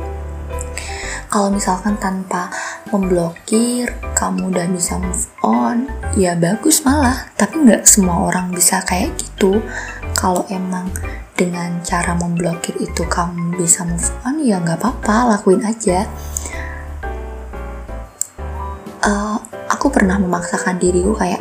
kalau 1.31 1.55
misalkan 1.55 1.95
tanpa 2.03 2.51
memblokir 2.91 3.87
kamu 4.19 4.51
udah 4.51 4.67
bisa 4.67 4.99
move 4.99 5.31
on 5.47 5.87
ya 6.19 6.35
bagus 6.35 6.83
malah. 6.83 7.31
Tapi 7.39 7.63
nggak 7.63 7.87
semua 7.87 8.27
orang 8.27 8.51
bisa 8.51 8.83
kayak 8.83 9.15
gitu. 9.15 9.63
Kalau 10.19 10.43
emang 10.51 10.91
dengan 11.39 11.79
cara 11.87 12.19
memblokir 12.19 12.75
itu 12.83 13.07
kamu 13.07 13.55
bisa 13.55 13.87
move 13.87 14.11
on 14.27 14.43
ya 14.43 14.59
nggak 14.59 14.83
apa-apa 14.83 15.39
lakuin 15.39 15.63
aja. 15.63 16.11
Uh, 19.01 19.39
aku 19.71 19.89
pernah 19.89 20.19
memaksakan 20.19 20.83
diriku 20.83 21.15
kayak 21.15 21.41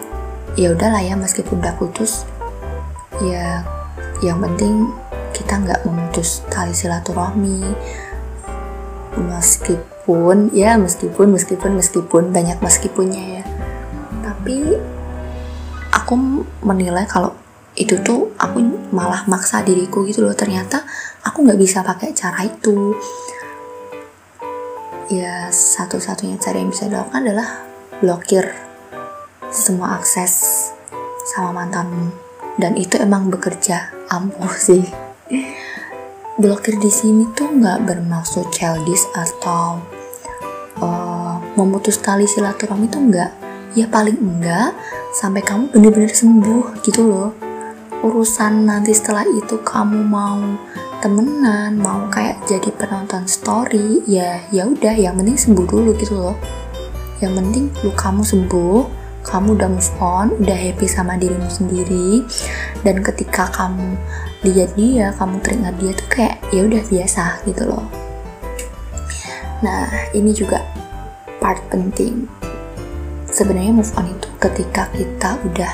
ya 0.54 0.72
udahlah 0.72 1.02
ya 1.02 1.18
meskipun 1.18 1.60
udah 1.60 1.76
putus 1.76 2.24
ya 3.20 3.68
yang 4.24 4.40
penting 4.40 4.88
kita 5.36 5.60
nggak 5.60 5.84
memutus 5.84 6.40
tali 6.48 6.72
silaturahmi 6.72 7.76
meskipun 9.20 10.56
ya 10.56 10.80
meskipun 10.80 11.36
meskipun 11.36 11.76
meskipun 11.76 12.24
banyak 12.32 12.58
meskipunnya 12.64 13.40
ya. 13.40 13.44
Tapi 14.24 14.80
aku 15.92 16.44
menilai 16.64 17.06
kalau 17.06 17.36
itu 17.78 18.00
tuh 18.02 18.34
aku 18.40 18.60
malah 18.90 19.28
maksa 19.30 19.62
diriku 19.62 20.08
gitu 20.08 20.26
loh. 20.26 20.34
Ternyata 20.34 20.82
aku 21.24 21.46
nggak 21.46 21.60
bisa 21.60 21.84
pakai 21.86 22.16
cara 22.16 22.48
itu. 22.48 22.96
Ya 25.10 25.50
satu-satunya 25.50 26.38
cara 26.38 26.62
yang 26.62 26.70
bisa 26.70 26.86
dilakukan 26.88 27.26
adalah 27.26 27.66
blokir 28.00 28.46
semua 29.50 29.98
akses 30.00 30.70
sama 31.36 31.64
mantanmu. 31.66 32.10
Dan 32.60 32.76
itu 32.76 33.00
emang 33.00 33.32
bekerja 33.32 33.94
ampuh 34.12 34.52
sih 34.52 34.84
blokir 36.40 36.80
di 36.80 36.88
sini 36.88 37.28
tuh 37.36 37.52
nggak 37.52 37.84
bermaksud 37.84 38.48
childish 38.56 39.04
atau 39.12 39.84
uh, 40.80 41.36
memutus 41.60 42.00
tali 42.00 42.24
silaturahmi 42.24 42.88
itu 42.88 42.96
enggak 42.96 43.36
ya 43.76 43.84
paling 43.92 44.16
enggak 44.16 44.72
sampai 45.12 45.44
kamu 45.44 45.68
bener-bener 45.76 46.16
sembuh 46.16 46.80
gitu 46.88 47.04
loh. 47.04 47.30
Urusan 48.00 48.64
nanti 48.64 48.96
setelah 48.96 49.28
itu 49.28 49.60
kamu 49.60 50.00
mau 50.08 50.40
temenan 51.04 51.76
mau 51.76 52.08
kayak 52.08 52.40
jadi 52.48 52.72
penonton 52.72 53.28
story 53.28 54.00
ya 54.08 54.40
ya 54.56 54.64
udah 54.64 54.96
yang 54.96 55.20
penting 55.20 55.36
sembuh 55.36 55.68
dulu 55.68 55.92
gitu 56.00 56.16
loh. 56.16 56.40
Yang 57.20 57.34
penting 57.44 57.66
lu 57.84 57.92
kamu 58.00 58.24
sembuh 58.24 58.80
kamu 59.30 59.56
udah 59.56 59.70
move 59.70 59.94
on 60.02 60.34
udah 60.42 60.58
happy 60.58 60.90
sama 60.90 61.14
dirimu 61.16 61.46
sendiri 61.48 62.26
dan 62.82 63.06
ketika 63.06 63.46
kamu 63.54 63.94
lihat 64.42 64.74
dia 64.74 65.14
kamu 65.16 65.38
teringat 65.46 65.76
dia 65.78 65.92
tuh 65.94 66.08
kayak 66.10 66.36
ya 66.50 66.66
udah 66.66 66.82
biasa 66.90 67.24
gitu 67.46 67.64
loh. 67.70 67.86
Nah 69.62 69.86
ini 70.16 70.32
juga 70.32 70.64
part 71.38 71.62
penting. 71.70 72.26
Sebenarnya 73.30 73.76
move 73.76 73.94
on 74.00 74.10
itu 74.10 74.28
ketika 74.42 74.90
kita 74.96 75.38
udah 75.46 75.72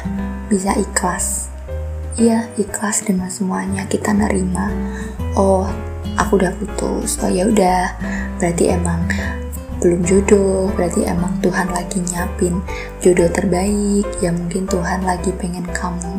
bisa 0.52 0.76
ikhlas. 0.76 1.54
Iya 2.20 2.50
ikhlas 2.60 3.06
dengan 3.06 3.30
semuanya 3.32 3.86
kita 3.88 4.12
nerima. 4.12 4.68
Oh 5.38 5.70
aku 6.18 6.42
udah 6.42 6.52
putus. 6.58 7.22
Oh 7.22 7.30
ya 7.30 7.46
udah. 7.48 7.94
Berarti 8.42 8.74
emang 8.74 9.06
belum 9.86 10.02
jodoh 10.02 10.74
berarti 10.74 11.06
emang 11.06 11.38
Tuhan 11.46 11.70
lagi 11.70 12.02
nyapin 12.10 12.58
jodoh 13.06 13.30
terbaik 13.30 14.10
ya 14.18 14.34
mungkin 14.34 14.66
Tuhan 14.66 15.06
lagi 15.06 15.30
pengen 15.38 15.70
kamu 15.70 16.18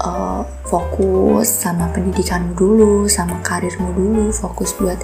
uh, 0.00 0.42
fokus 0.66 1.48
sama 1.48 1.88
pendidikanmu 1.92 2.52
dulu, 2.56 2.94
sama 3.08 3.38
karirmu 3.40 3.92
dulu, 3.94 4.24
fokus 4.34 4.74
buat 4.76 4.98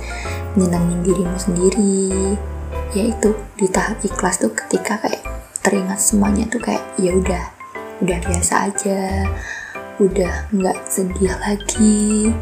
nyenangin 0.58 1.00
dirimu 1.04 1.38
sendiri. 1.38 2.36
Ya 2.92 3.08
itu 3.08 3.32
di 3.56 3.68
tahap 3.68 4.00
ikhlas 4.04 4.40
tuh 4.40 4.52
ketika 4.52 5.00
kayak 5.00 5.24
teringat 5.64 6.00
semuanya 6.00 6.44
tuh 6.48 6.60
kayak 6.60 6.84
ya 7.00 7.16
udah, 7.16 7.44
udah 8.04 8.18
biasa 8.28 8.54
aja, 8.68 9.00
udah 9.96 10.32
nggak 10.52 10.78
sedih 10.88 11.32
lagi, 11.40 12.32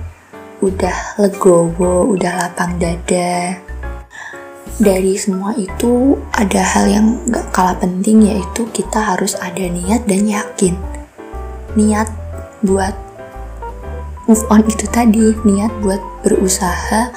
udah 0.58 0.96
legowo, 1.22 2.10
udah 2.10 2.32
lapang 2.46 2.80
dada. 2.82 3.69
Dari 4.80 5.12
semua 5.12 5.52
itu 5.60 6.16
ada 6.32 6.64
hal 6.64 6.88
yang 6.88 7.06
gak 7.28 7.52
kalah 7.52 7.76
penting 7.76 8.24
yaitu 8.24 8.64
kita 8.72 8.96
harus 8.96 9.36
ada 9.36 9.60
niat 9.60 10.08
dan 10.08 10.24
yakin. 10.24 10.72
Niat 11.76 12.08
buat 12.64 12.96
move 14.24 14.40
on 14.48 14.64
itu 14.64 14.88
tadi 14.88 15.36
niat 15.44 15.68
buat 15.84 16.00
berusaha 16.24 17.12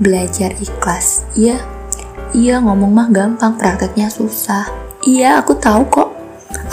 belajar 0.00 0.56
ikhlas. 0.56 1.28
Iya 1.36 1.60
iya 2.32 2.64
ngomong 2.64 2.96
mah 2.96 3.08
gampang 3.12 3.60
prakteknya 3.60 4.08
susah. 4.08 4.64
Iya 5.04 5.44
aku 5.44 5.60
tahu 5.60 5.84
kok. 5.92 6.16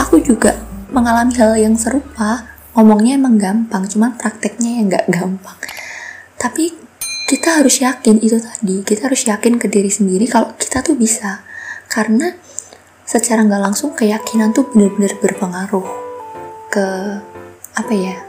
Aku 0.08 0.24
juga 0.24 0.56
mengalami 0.96 1.36
hal 1.36 1.60
yang 1.60 1.76
serupa. 1.76 2.48
Ngomongnya 2.80 3.20
emang 3.20 3.36
gampang 3.36 3.84
cuman 3.92 4.16
prakteknya 4.16 4.72
yang 4.80 4.88
gak 4.88 5.12
gampang. 5.12 5.60
Tapi 6.40 6.81
kita 7.32 7.64
harus 7.64 7.80
yakin 7.80 8.20
itu 8.20 8.44
tadi. 8.44 8.84
Kita 8.84 9.08
harus 9.08 9.24
yakin 9.24 9.56
ke 9.56 9.72
diri 9.72 9.88
sendiri 9.88 10.28
kalau 10.28 10.52
kita 10.60 10.84
tuh 10.84 11.00
bisa. 11.00 11.40
Karena 11.88 12.28
secara 13.08 13.48
nggak 13.48 13.72
langsung 13.72 13.96
keyakinan 13.96 14.52
tuh 14.52 14.68
bener-bener 14.68 15.16
berpengaruh 15.16 15.88
ke 16.68 16.88
apa 17.72 17.94
ya 17.96 18.20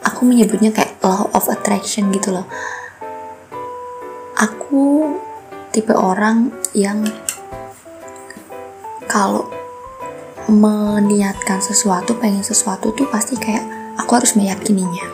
aku 0.00 0.24
menyebutnya 0.24 0.72
kayak 0.72 0.96
law 1.04 1.28
of 1.36 1.44
attraction 1.52 2.08
gitu 2.08 2.32
loh. 2.32 2.48
Aku 4.40 5.12
tipe 5.68 5.92
orang 5.92 6.48
yang 6.72 7.04
kalau 9.04 9.44
meniatkan 10.48 11.60
sesuatu 11.60 12.16
pengen 12.16 12.40
sesuatu 12.40 12.96
tuh 12.96 13.04
pasti 13.12 13.36
kayak 13.36 13.64
aku 14.00 14.16
harus 14.16 14.32
meyakininya. 14.40 15.04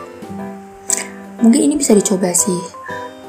Mungkin 1.43 1.67
ini 1.67 1.75
bisa 1.75 1.91
dicoba 1.91 2.31
sih 2.31 2.85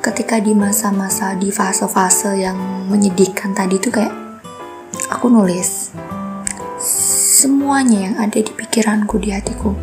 ketika 0.07 0.39
di 0.39 0.55
masa-masa 0.55 1.35
di 1.35 1.51
fase-fase 1.51 2.39
yang 2.39 2.55
menyedihkan 2.87 3.51
tadi 3.51 3.83
tuh 3.83 3.91
kayak 3.91 4.15
aku 5.11 5.27
nulis 5.27 5.91
semuanya 6.79 7.99
yang 8.11 8.15
ada 8.23 8.39
di 8.39 8.53
pikiranku 8.55 9.19
di 9.19 9.35
hatiku 9.35 9.75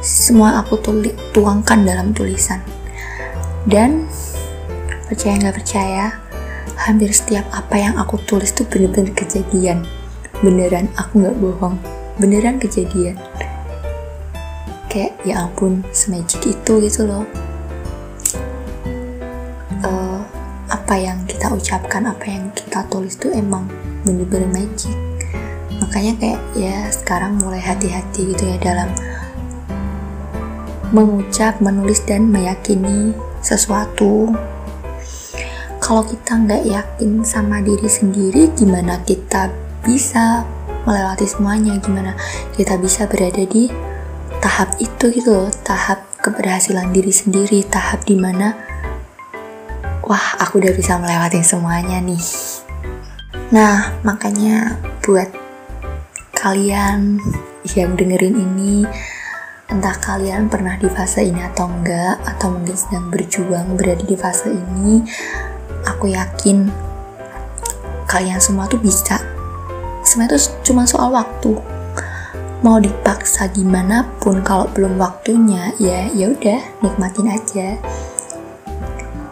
semua 0.00 0.64
aku 0.64 0.80
tulis 0.80 1.12
tuangkan 1.36 1.84
dalam 1.84 2.16
tulisan. 2.16 2.56
Dan 3.68 4.08
percaya 5.04 5.36
nggak 5.36 5.56
percaya 5.60 6.04
hampir 6.80 7.12
setiap 7.12 7.44
apa 7.52 7.76
yang 7.76 8.00
aku 8.00 8.16
tulis 8.24 8.56
tuh 8.56 8.64
bener-bener 8.64 9.12
kejadian. 9.12 9.84
Beneran 10.40 10.88
aku 10.96 11.20
nggak 11.20 11.36
bohong. 11.36 11.76
Beneran 12.16 12.56
kejadian. 12.56 13.20
Kayak 14.88 15.20
ya 15.22 15.44
ampun 15.44 15.84
semajik 15.92 16.48
itu 16.48 16.72
gitu 16.80 17.04
loh 17.04 17.28
apa 20.90 20.98
yang 20.98 21.22
kita 21.22 21.54
ucapkan 21.54 22.02
apa 22.02 22.26
yang 22.26 22.50
kita 22.50 22.82
tulis 22.90 23.14
tuh 23.14 23.30
emang 23.30 23.62
bener-bener 24.02 24.50
magic. 24.50 24.90
Makanya 25.78 26.18
kayak 26.18 26.42
ya 26.58 26.90
sekarang 26.90 27.38
mulai 27.38 27.62
hati-hati 27.62 28.34
gitu 28.34 28.42
ya 28.42 28.58
dalam 28.58 28.90
mengucap, 30.90 31.62
menulis 31.62 32.02
dan 32.02 32.26
meyakini 32.26 33.14
sesuatu. 33.38 34.34
Kalau 35.78 36.02
kita 36.02 36.42
nggak 36.42 36.66
yakin 36.66 37.22
sama 37.22 37.62
diri 37.62 37.86
sendiri 37.86 38.50
gimana 38.58 38.98
kita 39.06 39.46
bisa 39.86 40.42
melewati 40.90 41.22
semuanya? 41.22 41.78
Gimana 41.78 42.18
kita 42.58 42.74
bisa 42.82 43.06
berada 43.06 43.46
di 43.46 43.70
tahap 44.42 44.74
itu 44.82 45.06
gitu 45.14 45.46
loh? 45.46 45.54
Tahap 45.62 46.02
keberhasilan 46.18 46.90
diri 46.90 47.14
sendiri 47.14 47.62
tahap 47.62 48.02
di 48.10 48.18
mana 48.18 48.69
wah 50.10 50.42
aku 50.42 50.58
udah 50.58 50.74
bisa 50.74 50.98
melewati 50.98 51.38
semuanya 51.38 52.02
nih. 52.02 52.18
Nah, 53.54 53.94
makanya 54.02 54.74
buat 55.06 55.30
kalian 56.34 57.22
yang 57.78 57.94
dengerin 57.94 58.34
ini, 58.34 58.82
entah 59.70 59.94
kalian 60.02 60.50
pernah 60.50 60.74
di 60.82 60.90
fase 60.90 61.30
ini 61.30 61.38
atau 61.46 61.70
enggak, 61.70 62.18
atau 62.26 62.50
mungkin 62.50 62.74
sedang 62.74 63.06
berjuang 63.06 63.78
berada 63.78 64.02
di 64.02 64.18
fase 64.18 64.50
ini, 64.50 65.06
aku 65.86 66.10
yakin 66.10 66.66
kalian 68.10 68.42
semua 68.42 68.66
tuh 68.66 68.82
bisa. 68.82 69.22
Semua 70.02 70.26
itu 70.26 70.42
cuma 70.66 70.90
soal 70.90 71.14
waktu. 71.14 71.54
Mau 72.66 72.82
dipaksa 72.82 73.46
gimana 73.54 74.10
pun 74.18 74.42
kalau 74.42 74.66
belum 74.74 74.98
waktunya, 74.98 75.70
ya 75.78 76.10
ya 76.10 76.34
udah 76.34 76.82
nikmatin 76.82 77.30
aja 77.30 77.78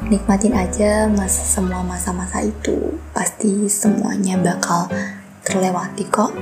nikmatin 0.09 0.57
aja 0.57 1.05
mas 1.07 1.33
semua 1.33 1.85
masa-masa 1.85 2.41
itu. 2.41 2.97
Pasti 3.13 3.69
semuanya 3.69 4.41
bakal 4.41 4.89
terlewati 5.45 6.09
kok. 6.09 6.33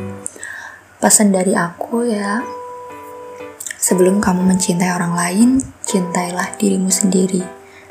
Pesan 1.02 1.34
dari 1.34 1.52
aku 1.52 2.06
ya 2.06 2.40
sebelum 3.76 4.22
kamu 4.22 4.46
mencintai 4.46 4.90
orang 4.94 5.14
lain 5.14 5.48
cintailah 5.82 6.54
dirimu 6.56 6.88
sendiri. 6.88 7.42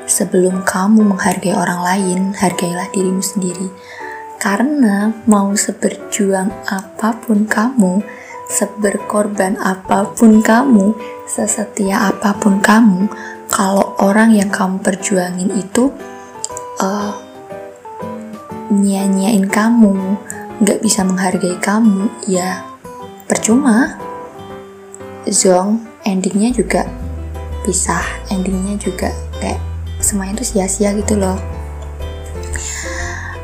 Sebelum 0.08 0.64
kamu 0.64 1.04
menghargai 1.04 1.52
orang 1.52 1.80
lain 1.84 2.20
hargailah 2.32 2.88
dirimu 2.90 3.20
sendiri. 3.20 3.68
Karena 4.40 5.12
mau 5.28 5.52
seberjuang 5.52 6.68
apa 6.68 7.16
pun 7.20 7.44
kamu 7.48 8.04
seberkorban 8.46 9.58
apa 9.58 10.06
pun 10.14 10.38
kamu 10.38 10.94
sesetia 11.26 12.14
apa 12.14 12.30
pun 12.38 12.62
kamu 12.62 13.10
kalau 13.50 13.85
orang 14.06 14.30
yang 14.30 14.46
kamu 14.46 14.78
perjuangin 14.86 15.50
itu 15.58 15.90
uh, 16.78 17.12
kamu 19.50 20.14
nggak 20.62 20.78
bisa 20.78 21.02
menghargai 21.02 21.58
kamu 21.58 22.06
ya 22.30 22.62
percuma. 23.26 23.98
Zong 25.26 25.82
endingnya 26.06 26.54
juga 26.54 26.86
pisah 27.66 28.06
endingnya 28.30 28.78
juga 28.78 29.10
kayak 29.42 29.58
semuanya 29.98 30.38
itu 30.38 30.54
sia-sia 30.54 30.94
gitu 30.94 31.18
loh. 31.18 31.34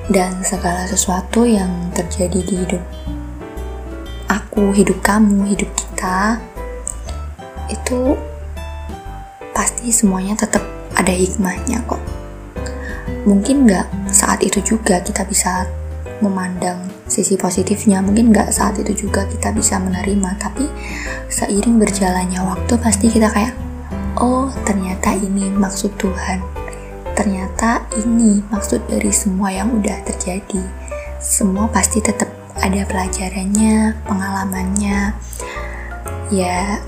Dan 0.07 0.47
segala 0.47 0.87
sesuatu 0.87 1.43
yang 1.43 1.91
terjadi 1.91 2.39
di 2.39 2.55
hidup 2.63 2.83
aku 4.31 4.69
hidup 4.77 5.01
kamu 5.01 5.49
hidup 5.57 5.71
kita 5.75 6.37
itu 7.73 8.15
pasti 9.53 9.93
semuanya 9.93 10.37
tetap 10.37 10.65
ada 10.97 11.13
hikmahnya 11.13 11.85
kok. 11.89 12.01
Mungkin 13.23 13.71
nggak 13.71 14.11
saat 14.11 14.43
itu 14.43 14.59
juga 14.65 14.99
kita 15.01 15.23
bisa 15.25 15.65
memandang 16.19 16.91
sisi 17.07 17.37
positifnya, 17.37 18.01
mungkin 18.01 18.33
nggak 18.33 18.51
saat 18.51 18.79
itu 18.79 19.07
juga 19.07 19.29
kita 19.29 19.53
bisa 19.53 19.79
menerima, 19.79 20.39
tapi 20.41 20.67
seiring 21.29 21.79
berjalannya 21.79 22.41
waktu 22.43 22.75
pasti 22.79 23.11
kita 23.11 23.29
kayak, 23.31 23.55
oh 24.19 24.49
ternyata 24.65 25.15
ini 25.19 25.51
maksud 25.51 25.93
Tuhan, 25.99 26.41
ternyata 27.15 27.85
ini 28.01 28.41
maksud 28.49 28.81
dari 28.89 29.11
semua 29.13 29.53
yang 29.53 29.71
udah 29.75 29.99
terjadi. 30.09 30.63
Semua 31.23 31.71
pasti 31.71 32.03
tetap 32.03 32.31
ada 32.59 32.83
pelajarannya, 32.87 33.95
pengalamannya. 34.07 35.15
Ya, 36.33 36.81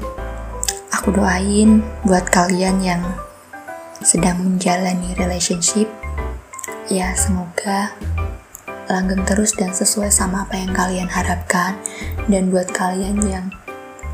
aku 1.04 1.20
doain 1.20 1.84
buat 2.08 2.24
kalian 2.32 2.80
yang 2.80 3.04
sedang 4.00 4.40
menjalani 4.40 5.12
relationship. 5.20 5.84
Ya 6.88 7.12
semoga 7.12 7.92
langgeng 8.88 9.20
terus 9.28 9.52
dan 9.52 9.76
sesuai 9.76 10.08
sama 10.08 10.48
apa 10.48 10.56
yang 10.56 10.72
kalian 10.72 11.12
harapkan. 11.12 11.76
Dan 12.24 12.48
buat 12.48 12.72
kalian 12.72 13.20
yang 13.20 13.52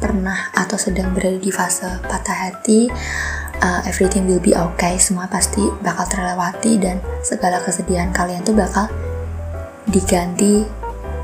pernah 0.02 0.50
atau 0.50 0.74
sedang 0.74 1.14
berada 1.14 1.38
di 1.38 1.54
fase 1.54 1.86
patah 2.10 2.50
hati 2.50 2.90
uh, 3.62 3.86
everything 3.86 4.26
will 4.26 4.42
be 4.42 4.50
okay. 4.58 4.98
Semua 4.98 5.30
pasti 5.30 5.62
bakal 5.86 6.10
terlewati 6.10 6.74
dan 6.74 6.98
segala 7.22 7.62
kesedihan 7.62 8.10
kalian 8.10 8.42
tuh 8.42 8.58
bakal 8.58 8.90
diganti 9.86 10.66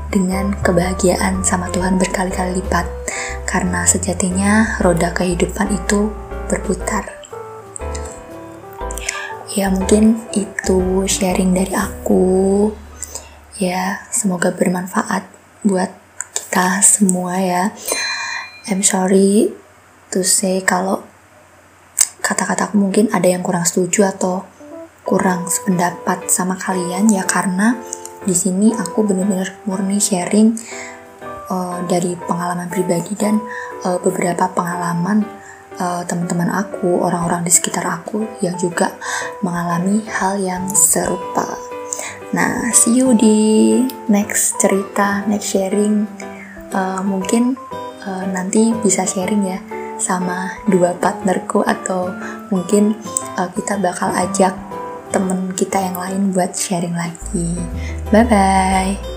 dengan 0.07 0.55
kebahagiaan 0.63 1.43
sama 1.43 1.67
Tuhan 1.71 1.99
berkali-kali 1.99 2.63
lipat 2.63 2.87
karena 3.43 3.83
sejatinya 3.83 4.79
roda 4.83 5.11
kehidupan 5.11 5.71
itu 5.75 6.11
berputar. 6.47 7.17
Ya 9.51 9.73
mungkin 9.73 10.21
itu 10.37 11.09
sharing 11.09 11.57
dari 11.57 11.73
aku. 11.73 12.69
Ya 13.57 14.05
semoga 14.13 14.53
bermanfaat 14.53 15.25
buat 15.65 15.89
kita 16.35 16.85
semua 16.85 17.41
ya. 17.41 17.63
I'm 18.69 18.85
sorry 18.85 19.49
to 20.13 20.21
say 20.21 20.61
kalau 20.61 21.01
kata-kataku 22.21 22.77
mungkin 22.77 23.09
ada 23.09 23.25
yang 23.25 23.41
kurang 23.41 23.65
setuju 23.65 24.11
atau 24.11 24.45
kurang 25.07 25.47
sependapat 25.47 26.27
sama 26.27 26.59
kalian 26.59 27.07
ya 27.07 27.23
karena 27.23 27.79
di 28.27 28.35
sini 28.35 28.75
aku 28.75 29.07
benar-benar 29.07 29.63
murni 29.63 30.03
sharing 30.03 30.51
uh, 31.47 31.79
dari 31.87 32.19
pengalaman 32.27 32.67
pribadi 32.67 33.15
dan 33.15 33.39
uh, 33.87 33.95
beberapa 34.03 34.51
pengalaman 34.51 35.23
uh, 35.79 36.03
teman-teman 36.03 36.51
aku, 36.51 36.99
orang-orang 36.99 37.47
di 37.47 37.51
sekitar 37.55 37.87
aku 37.87 38.27
yang 38.43 38.59
juga 38.59 38.91
mengalami 39.39 40.03
hal 40.11 40.35
yang 40.43 40.67
serupa. 40.75 41.55
Nah, 42.35 42.67
see 42.75 42.99
you 42.99 43.15
di 43.15 43.79
next 44.11 44.59
cerita, 44.59 45.23
next 45.31 45.55
sharing. 45.55 46.03
Uh, 46.75 46.99
mungkin 46.99 47.55
uh, 48.03 48.27
nanti 48.27 48.75
bisa 48.83 49.07
sharing 49.07 49.47
ya 49.47 49.59
sama 49.97 50.51
dua 50.67 50.93
partnerku 50.99 51.63
atau 51.63 52.11
mungkin 52.51 52.91
uh, 53.39 53.47
kita 53.55 53.79
bakal 53.79 54.11
ajak 54.13 54.66
temen 55.09 55.53
kita 55.55 55.77
yang 55.79 55.97
lain 55.97 56.21
buat 56.35 56.51
sharing 56.53 56.95
lagi. 56.95 57.55
Bye 58.11 58.25
bye. 58.27 59.16